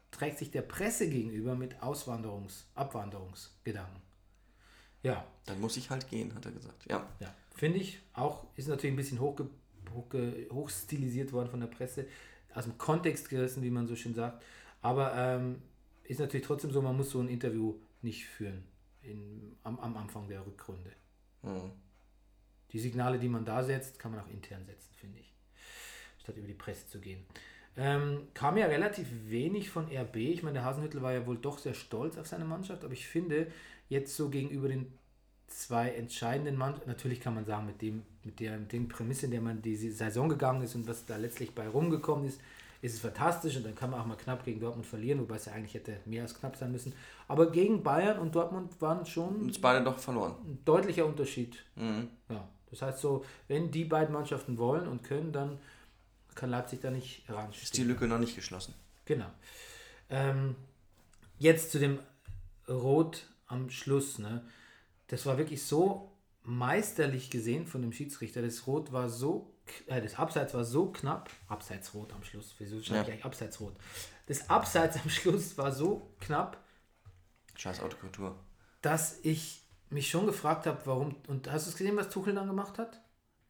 [0.09, 4.01] trägt sich der Presse gegenüber mit Auswanderungs-, Abwanderungsgedanken.
[5.04, 6.86] Ja, Dann muss ich halt gehen, hat er gesagt.
[6.89, 7.08] Ja.
[7.20, 9.50] ja, finde ich auch, ist natürlich ein bisschen hochge,
[9.93, 12.06] hochge, hochstilisiert worden von der Presse,
[12.54, 14.43] aus dem Kontext gerissen, wie man so schön sagt.
[14.82, 15.62] Aber ähm,
[16.04, 18.64] ist natürlich trotzdem so, man muss so ein Interview nicht führen
[19.02, 20.91] in, am, am Anfang der Rückrunde.
[21.43, 21.72] Mhm.
[22.72, 25.34] Die Signale, die man da setzt, kann man auch intern setzen, finde ich,
[26.22, 27.26] statt über die Presse zu gehen.
[27.78, 30.18] Ähm, kam ja relativ wenig von RB.
[30.18, 33.08] Ich meine, der Hasenhüttel war ja wohl doch sehr stolz auf seine Mannschaft, aber ich
[33.08, 33.47] finde,
[33.90, 34.92] jetzt so gegenüber den
[35.48, 39.32] zwei entscheidenden Mannschaften, natürlich kann man sagen, mit dem, mit der, mit den Prämisse, in
[39.32, 42.40] der man diese Saison gegangen ist und was da letztlich bei rumgekommen ist,
[42.82, 45.46] ist es fantastisch und dann kann man auch mal knapp gegen Dortmund verlieren, wobei es
[45.46, 46.94] ja eigentlich hätte mehr als knapp sein müssen.
[47.28, 50.36] Aber gegen Bayern und Dortmund waren schon Uns beide doch verloren.
[50.46, 51.58] ein deutlicher Unterschied.
[51.76, 52.08] Mhm.
[52.30, 55.58] Ja, das heißt so, wenn die beiden Mannschaften wollen und können, dann
[56.36, 57.24] kann Leipzig da nicht
[57.62, 57.84] Ist die.
[57.84, 58.74] Lücke noch nicht geschlossen.
[59.04, 59.26] Genau.
[60.10, 60.56] Ähm,
[61.38, 62.00] jetzt zu dem
[62.70, 64.18] Rot am Schluss.
[64.20, 64.45] Ne?
[65.08, 66.12] Das war wirklich so
[66.43, 68.41] meisterlich gesehen von dem Schiedsrichter.
[68.41, 69.54] Das Rot war so,
[69.88, 71.30] äh, das Abseits war so knapp.
[71.47, 72.56] Abseitsrot am Schluss.
[72.58, 73.14] Wieso schreibe ich Ja.
[73.14, 73.76] eigentlich Abseitsrot?
[74.28, 76.64] Das Abseits am Schluss war so knapp,
[77.56, 78.36] Scheiß Autokultur.
[78.82, 81.16] dass ich mich schon gefragt habe, warum.
[81.28, 83.02] Und hast du es gesehen, was Tuchel dann gemacht hat?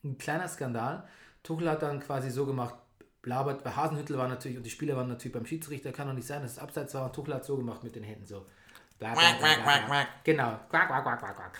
[0.03, 1.07] Ein kleiner Skandal.
[1.43, 2.75] Tuchel hat dann quasi so gemacht,
[3.21, 6.27] blabert, bei Hasenhüttel war natürlich, und die Spieler waren natürlich beim Schiedsrichter, kann doch nicht
[6.27, 7.05] sein, dass es abseits war.
[7.05, 8.45] Und Tuchel hat so gemacht mit den Händen so.
[8.99, 9.21] Bla, bla,
[9.87, 10.07] bla.
[10.23, 10.59] Genau.
[10.69, 11.59] Quack, quack, quack, quack, quack.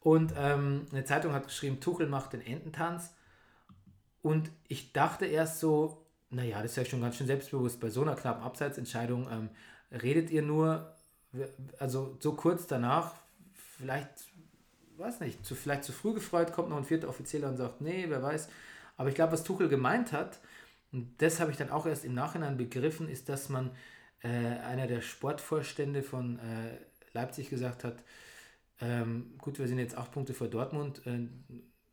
[0.00, 3.12] Und ähm, eine Zeitung hat geschrieben, Tuchel macht den Ententanz.
[4.22, 8.02] Und ich dachte erst so, naja, das ist ja schon ganz schön selbstbewusst bei so
[8.02, 9.28] einer knappen Abseitsentscheidung.
[9.30, 9.50] Ähm,
[9.90, 10.94] redet ihr nur,
[11.78, 13.14] also so kurz danach,
[13.76, 14.10] vielleicht,
[14.96, 18.06] weiß nicht, zu, vielleicht zu früh gefreut, kommt noch ein vierter Offizieller und sagt, nee,
[18.08, 18.48] wer weiß.
[18.96, 20.38] Aber ich glaube, was Tuchel gemeint hat,
[20.92, 23.72] und das habe ich dann auch erst im Nachhinein begriffen, ist, dass man
[24.26, 26.78] äh, einer der Sportvorstände von äh,
[27.12, 28.02] Leipzig gesagt hat,
[28.80, 31.28] ähm, gut, wir sind jetzt acht Punkte vor Dortmund, äh,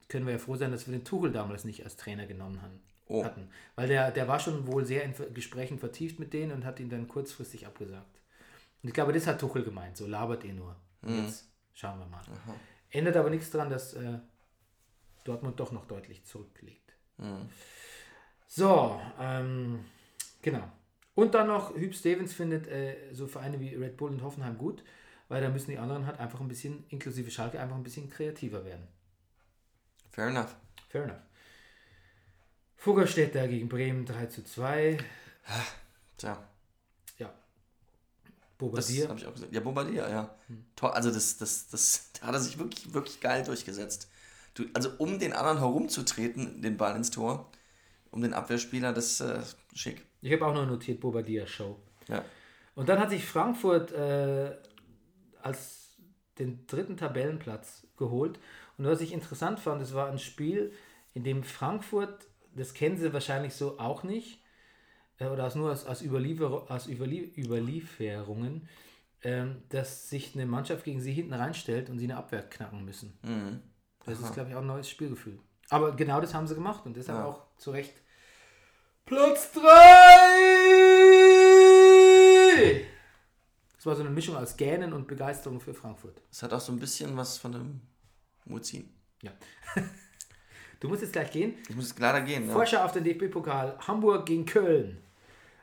[0.10, 2.80] können wir ja froh sein, dass wir den Tuchel damals nicht als Trainer genommen haben,
[3.08, 3.24] Oh.
[3.24, 3.50] hatten.
[3.76, 6.90] Weil der, der war schon wohl sehr in Gesprächen vertieft mit denen und hat ihn
[6.90, 8.20] dann kurzfristig abgesagt.
[8.82, 10.76] Und ich glaube, das hat Tuchel gemeint, so labert ihr nur.
[11.02, 12.22] Und Jetzt schauen wir mal.
[12.90, 14.20] Ändert aber nichts daran, dass äh,
[15.26, 16.94] Dortmund doch noch deutlich zurückliegt.
[18.48, 19.86] So, ähm,
[20.42, 20.64] genau.
[21.16, 24.84] Und dann noch, Hüb Stevens findet äh, so Vereine wie Red Bull und Hoffenheim gut,
[25.28, 28.66] weil da müssen die anderen halt einfach ein bisschen, inklusive Schalke, einfach ein bisschen kreativer
[28.66, 28.88] werden.
[30.11, 30.55] Fair enough.
[30.89, 31.22] Fair enough.
[32.78, 34.97] Fuggerstädter gegen Bremen 3 zu 2.
[36.18, 36.43] Tja,
[37.18, 37.28] Ja.
[37.28, 39.09] das Bobadilla.
[39.09, 39.53] habe ich auch gesagt.
[39.53, 40.36] Ja, Bombardier, ja.
[40.76, 44.09] Toll, also das, das, das, da hat er sich wirklich, wirklich geil durchgesetzt.
[44.53, 47.49] Du, also um den anderen herumzutreten, den Ball ins Tor,
[48.14, 49.41] um den Abwehrspieler, das äh,
[49.74, 50.05] schick.
[50.22, 51.78] Ich habe auch noch notiert, Bobadilla Show.
[52.07, 52.24] Ja.
[52.76, 54.55] Und dann hat sich Frankfurt äh,
[55.41, 55.97] als
[56.39, 58.39] den dritten Tabellenplatz geholt.
[58.78, 60.72] Und was ich interessant fand, es war ein Spiel,
[61.14, 64.39] in dem Frankfurt, das kennen sie wahrscheinlich so auch nicht,
[65.20, 68.68] äh, oder nur aus, aus, Überliefer, aus Überlie Überlieferungen,
[69.24, 73.18] ähm, dass sich eine Mannschaft gegen sie hinten reinstellt und sie eine Abwehr knacken müssen.
[73.24, 73.61] Mhm.
[74.05, 75.39] Das ist, glaube ich, auch ein neues Spielgefühl.
[75.70, 77.26] Aber genau das haben sie gemacht und deshalb Ja.
[77.26, 77.93] auch zu Recht
[79.06, 79.62] Platz 3!
[83.76, 86.22] Das war so eine Mischung aus Gähnen und Begeisterung für Frankfurt.
[86.32, 87.82] Es hat auch so ein bisschen was von einem
[88.45, 88.89] Muzin.
[89.22, 89.32] Ja.
[90.80, 91.54] Du musst jetzt gleich gehen.
[91.70, 92.45] Ich muss leider gehen.
[92.45, 92.51] Ja.
[92.51, 93.78] Vorschau auf den DFB-Pokal.
[93.88, 94.97] Hamburg gegen Köln.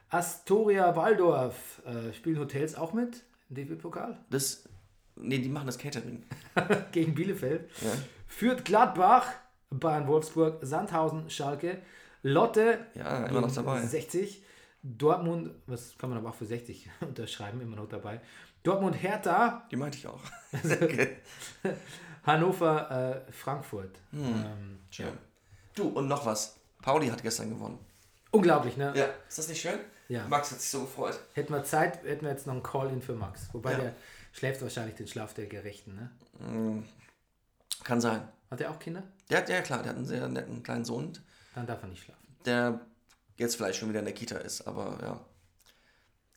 [0.08, 1.82] Astoria Waldorf.
[1.84, 4.16] Äh, spielen Hotels auch mit im DFB-Pokal?
[4.30, 4.66] Das,
[5.16, 6.24] nee, die machen das Catering.
[6.92, 7.70] gegen Bielefeld.
[8.28, 9.26] Führt Gladbach,
[9.68, 11.82] Bayern Wolfsburg, Sandhausen, Schalke,
[12.22, 13.80] Lotte, Ja, immer noch dabei.
[13.82, 14.42] 60,
[14.82, 18.20] Dortmund, was kann man aber auch für 60 unterschreiben, immer noch dabei.
[18.62, 20.20] Dortmund, Hertha, Die meinte ich auch.
[22.26, 23.96] Hannover, äh, Frankfurt.
[24.10, 24.20] Hm.
[24.24, 25.12] Ähm, Schön.
[25.74, 26.56] Du, und noch was.
[26.82, 27.78] Pauli hat gestern gewonnen.
[28.30, 28.92] unglaublich, ne?
[28.96, 29.06] Ja.
[29.28, 29.78] Ist das nicht schön?
[30.08, 30.26] Ja.
[30.28, 31.18] Max hat sich so gefreut.
[31.34, 33.48] Hätten wir Zeit, hätten wir jetzt noch einen Call-In für Max.
[33.52, 33.78] Wobei Ja.
[33.78, 33.94] der
[34.32, 36.82] schläft wahrscheinlich den Schlaf der Gerechten, ne?
[37.84, 38.22] Kann sein.
[38.50, 39.02] Hat er auch Kinder?
[39.30, 41.12] Der hat, ja klar, der hat einen sehr netten kleinen Sohn,
[41.60, 42.26] Dann darf er nicht schlafen.
[42.46, 42.80] der
[43.36, 45.20] jetzt vielleicht schon wieder in der Kita ist, aber ja.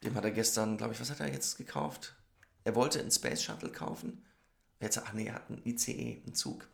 [0.03, 2.13] Dem hat er gestern, glaube ich, was hat er jetzt gekauft?
[2.65, 4.25] Er wollte einen Space Shuttle kaufen.
[4.81, 6.67] Jetzt, ach nee, er hat einen ICE, einen Zug.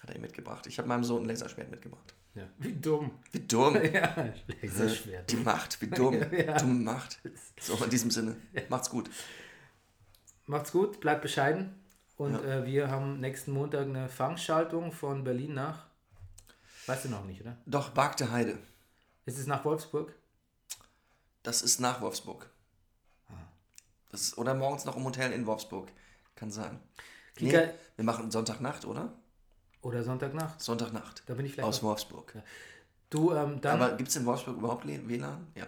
[0.00, 0.66] Hat er ihm mitgebracht.
[0.66, 2.14] Ich habe meinem Sohn ein Laserschwert mitgebracht.
[2.34, 2.48] Ja.
[2.56, 3.10] Wie dumm.
[3.30, 3.76] Wie dumm.
[3.92, 4.32] ja,
[4.62, 5.30] Laserschwert.
[5.30, 6.14] Die Macht, wie dumm.
[6.32, 6.56] Ja.
[6.56, 7.20] Dumme Macht.
[7.60, 8.36] So, in diesem Sinne.
[8.70, 9.10] Macht's gut.
[10.46, 11.74] Macht's gut, bleibt bescheiden.
[12.16, 15.91] Und äh, wir haben nächsten Montag eine Fangschaltung von Berlin nach.
[16.86, 17.56] Weißt du noch nicht, oder?
[17.66, 18.58] Doch, Bagte Heide.
[19.24, 20.14] Ist es nach Wolfsburg?
[21.42, 22.50] Das ist nach Wolfsburg.
[24.10, 25.90] Das ist, oder morgens noch im Hotel in Wolfsburg.
[26.34, 26.78] Kann sein.
[27.40, 29.12] Nee, wir machen Sonntagnacht, oder?
[29.80, 30.60] Oder Sonntagnacht?
[30.60, 31.22] Sonntagnacht.
[31.26, 31.68] Da bin ich vielleicht.
[31.68, 32.36] Aus Wolfsburg.
[33.10, 33.80] Du, ähm, dann.
[33.80, 35.46] Aber gibt es in Wolfsburg überhaupt WLAN?
[35.54, 35.66] Ja.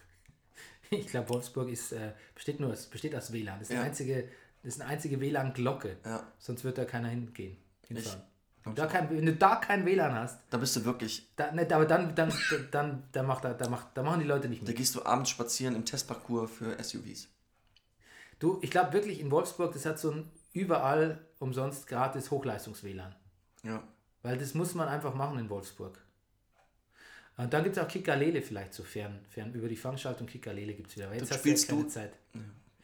[0.90, 3.58] ich glaube, Wolfsburg ist, äh, besteht nur aus, besteht aus WLAN.
[3.58, 3.80] Das ist Ja.
[3.80, 4.28] eine einzige,
[4.62, 5.98] das ist eine einzige WLAN-Glocke.
[6.04, 6.26] Ja.
[6.38, 7.56] Sonst wird da keiner hingehen.
[7.86, 8.22] Hinfahren.
[8.60, 11.26] Ich- Wenn du, da kein, wenn du da kein WLAN hast, Da bist du wirklich.
[11.36, 12.32] da, ne, aber dann, dann,
[12.70, 14.76] dann, dann, macht, da, da, macht, da machen die Leute nicht Da mit.
[14.76, 17.28] gehst du abends spazieren im Testparcours für SUVs.
[18.38, 23.14] Du, ich glaube wirklich in Wolfsburg, das hat so ein überall umsonst gratis Hochleistungs-WLAN.
[23.62, 23.82] Ja.
[24.22, 25.98] Weil das muss man einfach machen in Wolfsburg.
[27.38, 29.54] Und dann gibt es auch Kikalele vielleicht so fern, fern.
[29.54, 31.06] Über die Fangschaltung Kikalele gibt es wieder.
[31.06, 32.12] Aber jetzt hast du jetzt spielst keine du- Zeit.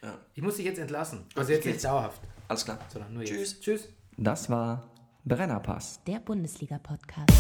[0.03, 0.19] ja.
[0.35, 1.27] Ich muss dich jetzt entlassen.
[1.35, 2.79] Also jetzt nicht dauerhaft, Alles klar.
[2.91, 3.53] sondern nur Tschüss.
[3.53, 3.63] jetzt.
[3.63, 3.89] Tschüss.
[4.17, 4.89] Das war
[5.29, 5.99] Brennerpass.
[6.07, 7.33] Der Bundesliga-Podcast.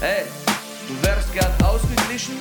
[0.00, 0.22] Hey,
[0.86, 2.36] du wärst gern ausgeglichen?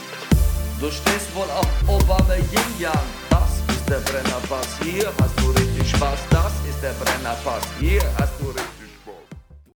[0.79, 2.93] Du stehst wohl auf Obama Yin Yang.
[3.31, 4.77] Das ist der Brennerpass.
[4.83, 6.19] Hier hast du richtig Spaß.
[6.29, 7.63] Das ist der Brennerpass.
[7.79, 8.78] Hier hast du richtig